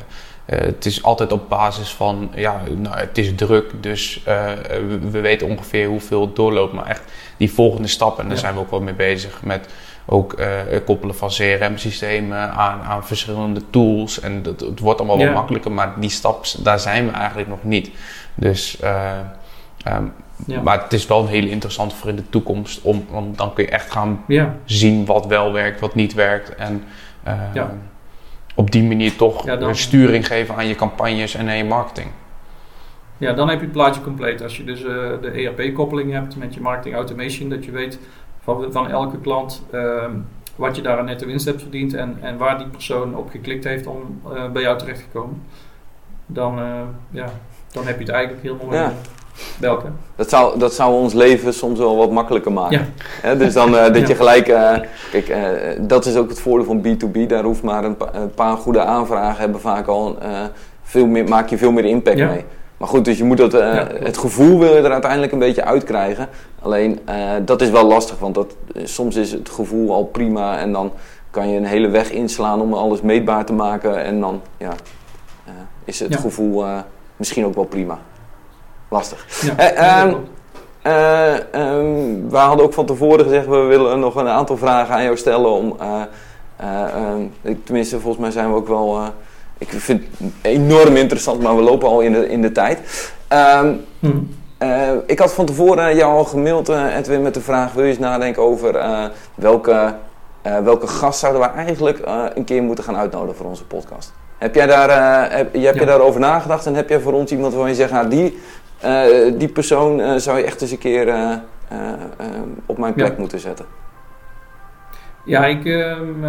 [0.56, 4.46] het is altijd op basis van ja, nou, het is druk, dus eh,
[4.88, 7.02] we, we weten ongeveer hoeveel het doorloopt, maar echt
[7.36, 8.42] die volgende stappen, en daar Ja.
[8.42, 9.68] zijn we ook wel mee bezig met
[10.06, 15.18] ook eh, het koppelen van CRM-systemen aan, aan verschillende tools en dat, het wordt allemaal
[15.18, 15.24] Ja.
[15.26, 17.90] wat makkelijker, maar die stap, daar zijn we eigenlijk nog niet.
[18.34, 19.10] Dus eh,
[19.84, 20.04] ehm,
[20.46, 20.60] Ja.
[20.60, 23.64] maar het is wel een hele interessant voor in de toekomst, om, want dan kun
[23.64, 26.54] je echt gaan Ja, zien wat wel werkt, wat niet werkt.
[26.54, 26.84] En
[27.22, 27.70] eh, Ja.
[28.54, 31.64] Op die manier toch Ja, dan- een sturing geven aan je campagnes en aan je
[31.64, 32.08] marketing.
[33.18, 34.42] Ja, dan heb je het plaatje compleet.
[34.42, 37.98] Als je dus eh, de ERP-koppeling hebt met je marketing automation, dat je weet
[38.42, 40.10] van, van elke klant ehm,
[40.56, 43.64] wat je daar aan netto winst hebt verdiend en, en waar die persoon op geklikt
[43.64, 45.42] heeft om eh, bij jou terecht te komen.
[46.26, 46.80] Dan, eh,
[47.10, 47.26] ja,
[47.72, 48.92] dan heb je het eigenlijk heel mooi Ja.
[50.16, 52.92] Dat zou, dat zou ons leven soms wel wat makkelijker maken.
[53.22, 53.34] Ja.
[53.34, 54.06] Dus dan eh, dat Ja.
[54.06, 54.48] je gelijk...
[54.48, 54.72] eh,
[55.10, 55.42] kijk, eh,
[55.80, 57.26] dat is ook het voordeel van B2B.
[57.26, 60.18] Daar hoeft maar een, pa- een paar goede aanvragen hebben vaak al...
[60.82, 62.26] veel meer, maak je veel meer impact Ja.
[62.28, 62.44] mee.
[62.76, 63.52] Maar goed, dus je moet dat,
[64.02, 66.28] het gevoel wil je er uiteindelijk een beetje uitkrijgen.
[66.62, 67.00] Alleen,
[67.44, 68.18] dat is wel lastig.
[68.18, 68.54] Want dat,
[68.84, 70.58] soms is het gevoel al prima.
[70.58, 70.92] En dan
[71.30, 74.04] kan je een hele weg inslaan om alles meetbaar te maken.
[74.04, 74.72] En dan ja,
[75.84, 76.64] is het gevoel
[77.16, 77.98] misschien ook wel prima.
[78.90, 79.26] Lastig.
[79.40, 80.14] Ja, Eh, ehm.
[80.82, 85.02] Eh, ehm, we hadden ook van tevoren gezegd, we willen nog een aantal vragen aan
[85.02, 85.50] jou stellen.
[85.50, 86.02] Om, eh,
[86.56, 89.00] eh, ehm, ik- tenminste, volgens mij zijn we ook wel...
[89.58, 92.78] ik vind het enorm interessant, maar we lopen al in de, in de tijd.
[94.00, 94.18] Hm.
[95.06, 97.72] ik had van tevoren jou al gemaild, Edwin, met de vraag...
[97.72, 98.80] wil je eens nadenken over
[99.34, 99.94] welke,
[100.42, 102.00] welke gast zouden we eigenlijk
[102.34, 104.12] een keer moeten gaan uitnodigen voor onze podcast?
[104.38, 107.70] Heb jij, daar, heb, heb je daarover nagedacht en heb jij voor ons iemand waarvan
[107.70, 108.38] je zegt, nou, die,
[109.38, 111.40] die persoon zou je echt eens een keer
[112.66, 113.66] op mijn plek moeten zetten?
[115.24, 116.24] Ja, ik, ehm,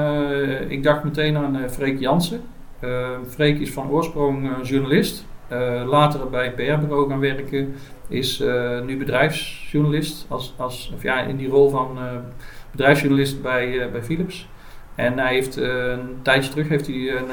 [0.67, 2.41] ik dacht meteen aan Freek Jansen.
[2.79, 5.29] Ehm, Freek is van oorsprong journalist.
[5.85, 7.75] later bij een PR-bureau gaan werken.
[8.07, 8.43] Is
[8.85, 10.25] nu bedrijfsjournalist.
[10.27, 11.97] Als, als, of ja, in die rol van
[12.71, 14.49] bedrijfsjournalist bij, bij Philips.
[14.95, 17.29] En hij heeft een tijdje terug heeft hij een,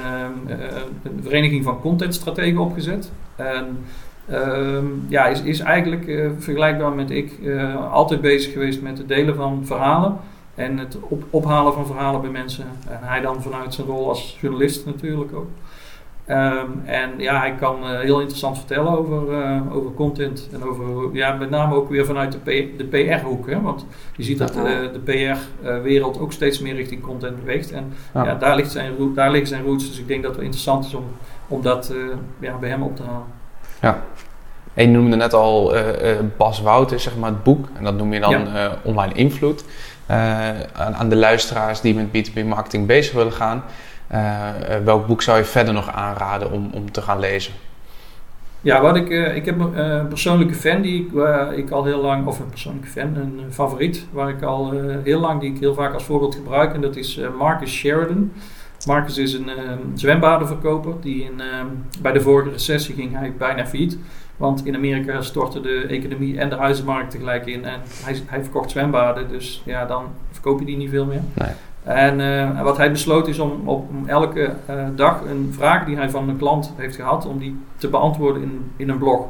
[1.03, 3.13] een vereniging van contentstrategen opgezet.
[3.37, 3.79] En
[4.31, 9.09] uh, ja, is, is eigenlijk uh, vergelijkbaar met ik uh, altijd bezig geweest met het
[9.09, 10.17] delen van verhalen
[10.55, 12.65] en het op, ophalen van verhalen bij mensen.
[12.89, 15.49] En hij dan vanuit zijn rol als journalist natuurlijk ook.
[16.31, 21.15] Um, en ja, hij kan uh, heel interessant vertellen over, uh, over content en over,
[21.17, 23.51] ja, met name ook weer vanuit de, de PR-hoek.
[23.63, 27.73] Want je ziet dat de PR-wereld ook steeds meer richting content beweegt.
[27.73, 28.25] En ja.
[28.25, 29.89] ja daar, ligt zijn, daar liggen zijn roots.
[29.89, 31.05] Dus ik denk dat het interessant is om,
[31.49, 31.95] om dat
[32.39, 33.38] ja, bij hem op te halen.
[33.81, 34.03] Ja.
[34.75, 35.75] En je noemde net al
[36.37, 37.67] Bas Wouter, zeg maar het boek.
[37.75, 38.79] En dat noem je dan ja.
[38.83, 39.65] online invloed.
[40.07, 43.63] Aan, aan de luisteraars die met B2B marketing bezig willen gaan.
[44.85, 47.53] Welk boek zou je verder nog aanraden om, om te gaan lezen?
[48.61, 51.13] Ja, wat ik, ik heb een persoonlijke fan die ik,
[51.57, 54.73] ik al heel lang, of een persoonlijke fan, een favoriet, waar ik al
[55.03, 58.33] heel lang, die ik heel vaak als voorbeeld gebruik, en dat is Marcus Sheridan.
[58.87, 59.51] Marcus is een
[59.95, 61.41] zwembadenverkoper, die in,
[62.01, 63.99] bij de vorige recessie ging hij bijna failliet.
[64.37, 68.71] Want in Amerika stortte de economie en de huizenmarkt tegelijk in en hij, hij verkocht
[68.71, 71.21] zwembaden, dus ja, dan verkoop je die niet veel meer.
[71.35, 71.51] Nee.
[71.83, 75.97] En uh, wat hij besloot is om op om elke uh, dag een vraag die
[75.97, 79.27] hij van een klant heeft gehad, om die te beantwoorden in, in een blog.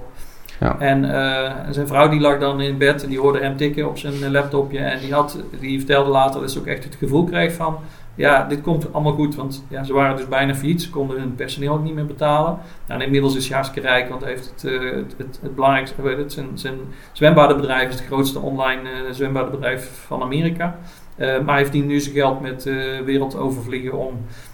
[0.60, 0.78] Ja.
[0.78, 3.98] En, uh, zijn vrouw die lag dan in bed en die hoorde hem tikken op
[3.98, 4.78] zijn laptopje.
[4.78, 7.76] En die, had, die vertelde later dat ze ook echt het gevoel kreeg van...
[8.18, 10.82] Ja, dit komt allemaal goed, want ja, ze waren dus bijna failliet.
[10.82, 12.58] Ze konden hun personeel ook niet meer betalen.
[12.86, 16.02] Nou, inmiddels is hartstikke rijk, want heeft het, het, het, het, belangrijkste...
[16.02, 16.78] Weet zijn, zijn
[17.12, 20.78] zwembadenbedrijf is het grootste online zwembadenbedrijf van Amerika.
[21.16, 24.47] Uh, maar hij verdient nu zijn geld met uh, wereld overvliegen om, uh,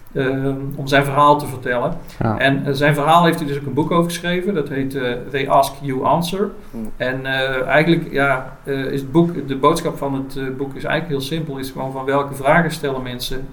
[0.76, 1.96] om zijn verhaal te vertellen.
[2.18, 2.38] Ja.
[2.38, 4.54] En zijn verhaal heeft hij dus ook een boek over geschreven.
[4.54, 4.98] Dat heet
[5.30, 6.50] They Ask You Answer.
[6.70, 6.90] Mm.
[6.96, 7.26] En
[7.66, 11.58] eigenlijk ja, is het boek, de boodschap van het boek is eigenlijk heel simpel.
[11.58, 13.48] Is gewoon van welke vragen stellen mensen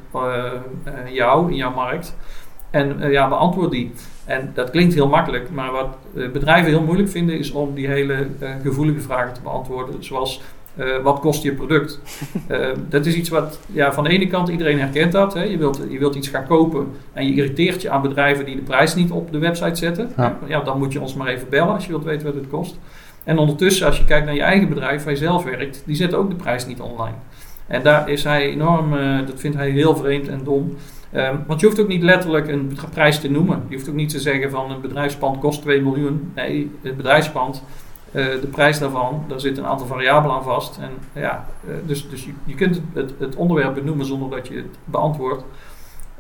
[1.12, 2.16] jou in jouw markt.
[2.70, 3.92] En ja, beantwoord die.
[4.26, 5.98] En dat klinkt heel makkelijk, maar wat
[6.34, 8.28] bedrijven heel moeilijk vinden is om die hele
[8.64, 10.04] gevoelige vragen te beantwoorden.
[10.04, 10.42] Zoals
[10.76, 12.02] uh, wat kost je product?
[12.48, 15.34] Uh, dat is iets wat ja, van de ene kant iedereen herkent dat.
[15.34, 15.44] Hè.
[15.44, 18.62] Je, wilt, je wilt iets gaan kopen en je irriteert je aan bedrijven die de
[18.62, 20.12] prijs niet op de website zetten.
[20.18, 20.38] Ja.
[20.48, 20.62] ja.
[20.62, 22.80] dan moet je ons maar even bellen als je wilt weten wat het kost.
[23.24, 26.18] En ondertussen, als je kijkt naar je eigen bedrijf waar je zelf werkt, die zetten
[26.18, 27.16] ook de prijs niet online.
[27.68, 30.76] En daar is hij enorm, uh, dat vindt hij heel vreemd en dom.
[31.16, 33.64] Um, want je hoeft ook niet letterlijk een prijs te noemen.
[33.68, 36.32] Je hoeft ook niet te zeggen van een bedrijfspand kost 2 miljoen.
[36.36, 37.64] Nee, het bedrijfspand
[38.12, 40.78] de prijs daarvan, daar zit een aantal variabelen aan vast.
[40.78, 44.56] En, ja, uh, dus dus je, je kunt het, het, onderwerp benoemen zonder dat je
[44.56, 45.44] het beantwoordt.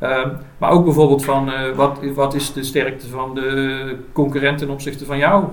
[0.03, 0.27] Uh,
[0.57, 5.05] maar ook bijvoorbeeld van uh, wat, wat is de sterkte van de concurrent ten opzichte
[5.05, 5.45] van jou?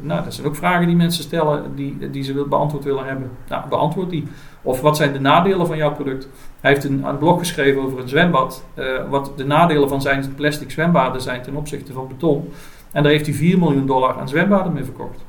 [0.00, 3.30] nou, dat zijn ook vragen die mensen stellen die, die ze beantwoord willen hebben.
[3.48, 4.28] Nou, beantwoord die.
[4.62, 6.28] Of wat zijn de nadelen van jouw product?
[6.60, 8.64] Hij heeft een, blog geschreven over een zwembad.
[9.10, 12.52] wat de nadelen van zijn plastic zwembaden zijn ten opzichte van beton.
[12.92, 15.24] En daar heeft hij 4 miljoen dollar aan zwembaden mee verkocht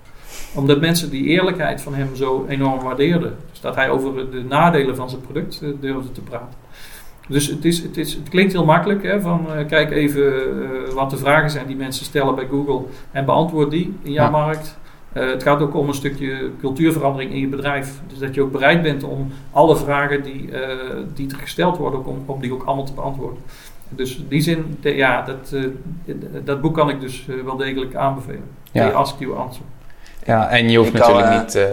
[0.53, 3.35] omdat mensen die eerlijkheid van hem zo enorm waardeerden.
[3.51, 6.61] Dus dat hij over de nadelen van zijn product uh, durfde te praten.
[7.27, 10.93] Dus het, is, het, is, het klinkt heel makkelijk, hè, van uh, kijk even uh,
[10.93, 12.81] wat de vragen zijn die mensen stellen bij Google
[13.11, 14.31] en beantwoord die in jouw ja.
[14.31, 14.77] markt.
[15.13, 18.01] het gaat ook om een stukje cultuurverandering in je bedrijf.
[18.07, 20.49] Dus dat je ook bereid bent om alle vragen die,
[21.13, 23.39] die er gesteld worden, om, om die ook allemaal te beantwoorden.
[23.89, 25.55] Dus in die zin, de, ja, dat,
[26.43, 28.43] dat boek kan ik dus wel degelijk aanbevelen.
[28.71, 28.89] Ja.
[28.89, 29.65] Ask You Answer.
[30.25, 31.63] Ja, en je hoeft natuurlijk kan, niet uh,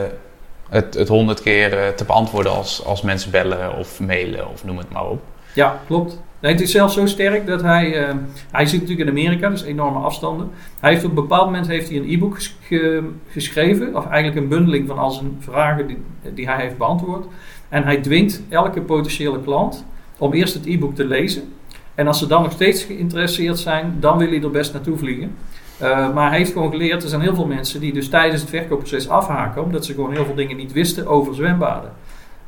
[0.95, 4.93] het honderd keer uh, te beantwoorden als, als mensen bellen of mailen of noem het
[4.93, 5.23] maar op.
[5.55, 6.21] Ja, klopt.
[6.41, 8.09] Nee, het is zelfs zo sterk dat hij...
[8.09, 8.15] Uh,
[8.51, 10.51] hij zit natuurlijk in Amerika, dus enorme afstanden.
[10.81, 13.97] Hij heeft op een bepaald moment heeft hij een e-book ge geschreven.
[13.97, 15.99] Of eigenlijk een bundeling van al zijn vragen die,
[16.35, 17.27] die hij heeft beantwoord.
[17.69, 19.85] En hij dwingt elke potentiële klant
[20.19, 21.53] om eerst het e-book te lezen.
[21.95, 25.37] En als ze dan nog steeds geïnteresseerd zijn, dan wil hij er best naartoe vliegen.
[25.83, 28.51] Uh, maar hij heeft gewoon geleerd, er zijn heel veel mensen die dus tijdens het
[28.51, 31.91] verkoopproces afhaken, omdat ze gewoon heel veel dingen niet wisten over zwembaden.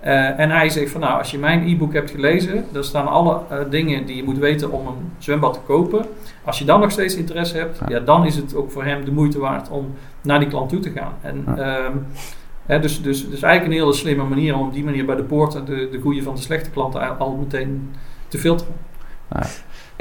[0.04, 3.40] Uh, en hij zegt van nou, als je mijn e-book hebt gelezen, daar staan alle
[3.50, 6.06] uh, dingen die je moet weten om een zwembad te kopen.
[6.44, 7.86] Als je dan nog steeds interesse hebt, ja.
[7.88, 10.80] ja dan is het ook voor hem de moeite waard om naar die klant toe
[10.80, 11.12] te gaan.
[11.20, 11.84] En, ja.
[11.84, 12.06] um,
[12.66, 15.22] hè, dus, dus, dus eigenlijk een hele slimme manier om op die manier bij de
[15.22, 17.90] poort de, de goede van de slechte klanten al meteen
[18.28, 18.74] te filteren.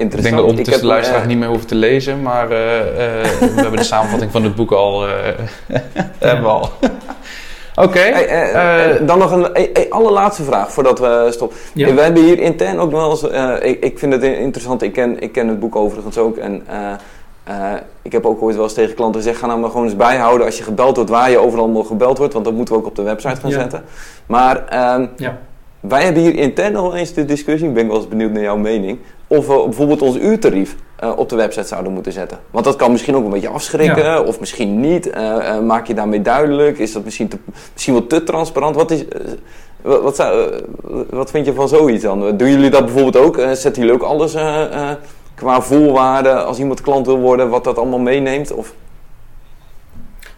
[0.01, 0.15] Interessant.
[0.17, 2.79] Ik denk dat ondertussen de heb, luisteraar eh, niet meer hoeft te lezen, maar eh,
[2.79, 5.07] eh, we hebben de samenvatting van het boek al.
[5.07, 5.13] eh
[6.19, 6.69] hebben we al.
[7.75, 7.99] Oké.
[7.99, 11.57] Hey, dan nog een, een allerlaatste vraag voordat we stoppen.
[11.73, 11.93] Ja.
[11.93, 13.29] We hebben hier intern ook nog wel eens.
[13.61, 14.81] eh, ik, ik vind het interessant.
[14.81, 16.37] Ik ken, ik ken het boek overigens ook.
[16.37, 16.91] En eh,
[17.43, 19.95] eh, ik heb ook ooit wel eens tegen klanten gezegd: ga nou maar gewoon eens
[19.95, 22.33] bijhouden als je gebeld wordt, waar je overal nog gebeld wordt.
[22.33, 23.59] Want dat moeten we ook op de website gaan Ja.
[23.59, 23.83] zetten.
[24.25, 25.37] Maar ehm, Ja.
[25.81, 27.67] Wij hebben hier intern nog wel eens de discussie.
[27.67, 28.99] Ik ben wel eens benieuwd naar jouw mening.
[29.27, 32.39] Of we bijvoorbeeld ons uurtarief eh, op de website zouden moeten zetten.
[32.51, 35.09] Want dat kan misschien ook een beetje afschrikken, of misschien niet.
[35.09, 36.77] Eh, eh, maak je daarmee duidelijk?
[36.77, 37.37] Is dat misschien, te,
[37.73, 38.75] misschien wel te transparant?
[38.75, 39.05] Wat, is,
[39.81, 40.51] wat, wat, zou,
[41.09, 42.37] wat vind je van zoiets dan?
[42.37, 43.35] Doen jullie dat bijvoorbeeld ook?
[43.35, 44.35] Zetten jullie ook alles
[45.35, 48.53] qua voorwaarden als iemand klant wil worden, wat dat allemaal meeneemt?
[48.53, 48.73] Of,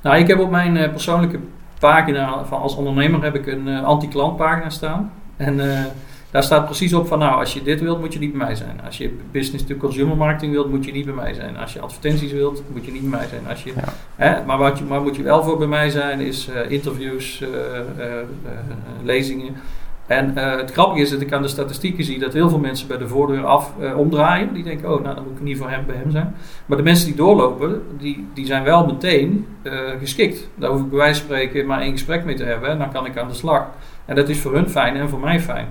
[0.01, 1.39] Nou, ik heb op mijn persoonlijke
[1.79, 5.11] pagina van als ondernemer heb ik een anti-klantpagina staan.
[5.37, 5.85] En eh,
[6.31, 8.55] daar staat precies op van nou, als je dit wilt, moet je niet bij mij
[8.55, 8.81] zijn.
[8.85, 11.57] Als je business to consumer marketing wilt, moet je niet bij mij zijn.
[11.57, 13.47] Als je advertenties wilt, moet je niet bij mij zijn.
[13.47, 13.93] Als je, Ja.
[14.15, 17.41] hè, maar wat je, maar moet je wel voor bij mij zijn, is eh, interviews,
[17.41, 17.49] eh,
[19.03, 19.55] lezingen.
[20.07, 22.97] En het grappige is dat ik aan de statistieken zie dat heel veel mensen bij
[22.97, 24.53] de voordeur af omdraaien.
[24.53, 26.35] Die denken, oh, nou dan moet ik niet voor hem bij hem zijn.
[26.65, 29.47] Maar de mensen die doorlopen, die, die zijn wel meteen
[29.99, 30.47] geschikt.
[30.55, 32.91] Daar hoef ik bij wijze van spreken maar één gesprek mee te hebben en dan
[32.91, 33.65] kan ik aan de slag.
[34.05, 35.67] En dat is voor hun fijn en voor mij fijn.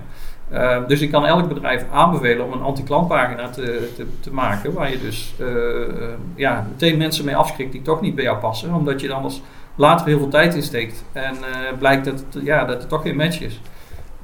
[0.53, 4.91] Uh, dus ik kan elk bedrijf aanbevelen om een anti-klantpagina te, te, te, maken, waar
[4.91, 6.05] je dus uh, uh,
[6.35, 9.43] ja, meteen mensen mee afschrikt die toch niet bij jou passen, omdat je dan anders
[9.75, 13.41] later heel veel tijd insteekt en eh, blijkt dat, ja, dat het toch geen match
[13.41, 13.61] is.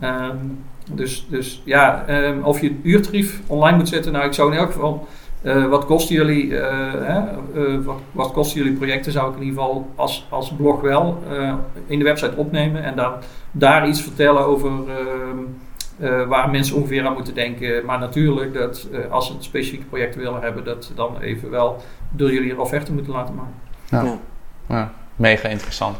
[0.03, 4.53] Um, dus, dus ja, um, of je het uurtarief online moet zetten, nou ik zou
[4.53, 5.07] in elk geval,
[5.43, 6.61] uh, wat kosten jullie, uh,
[6.93, 7.21] hè,
[7.55, 11.23] uh, wat, wat, kosten jullie projecten, zou ik in ieder geval als, als blog wel
[11.87, 13.13] in de website opnemen en dan
[13.51, 17.85] daar iets vertellen over ehm, waar mensen ongeveer aan moeten denken.
[17.85, 21.83] Maar natuurlijk dat als ze een specifieke project willen hebben, dat ze dan even wel
[22.11, 23.55] door jullie een offerte moeten laten maken.
[23.91, 24.03] Ja.
[24.03, 24.19] ja.
[24.77, 24.93] ja.
[25.19, 25.97] Mega interessant.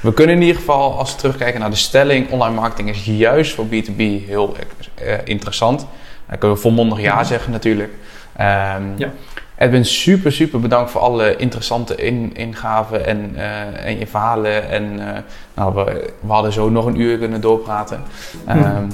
[0.00, 3.54] We kunnen in ieder geval, als we terugkijken naar de stelling, online marketing is juist
[3.54, 4.56] voor B2B heel
[5.02, 5.86] uh, interessant.
[6.28, 7.92] Dan kunnen we volmondig ja zeggen natuurlijk.
[8.40, 9.10] Um, ja.
[9.58, 14.70] Edwin, super, super bedankt voor alle interessante in, ingaven en, uh, en je verhalen.
[14.70, 15.06] En uh,
[15.54, 18.02] nou, we, we, hadden zo nog een uur kunnen doorpraten.
[18.48, 18.88] Um,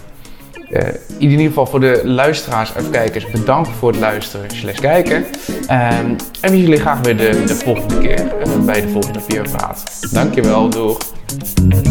[0.70, 0.80] uh,
[1.18, 5.16] in ieder geval voor de luisteraars en kijkers, bedankt voor het luisteren slash kijken.
[5.16, 8.32] Um, en we zien jullie graag weer de, de volgende keer
[8.64, 10.08] bij de volgende Peer Praat.
[10.12, 10.98] Dankjewel, doeg!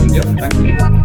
[0.07, 0.99] Ja, dankjewel.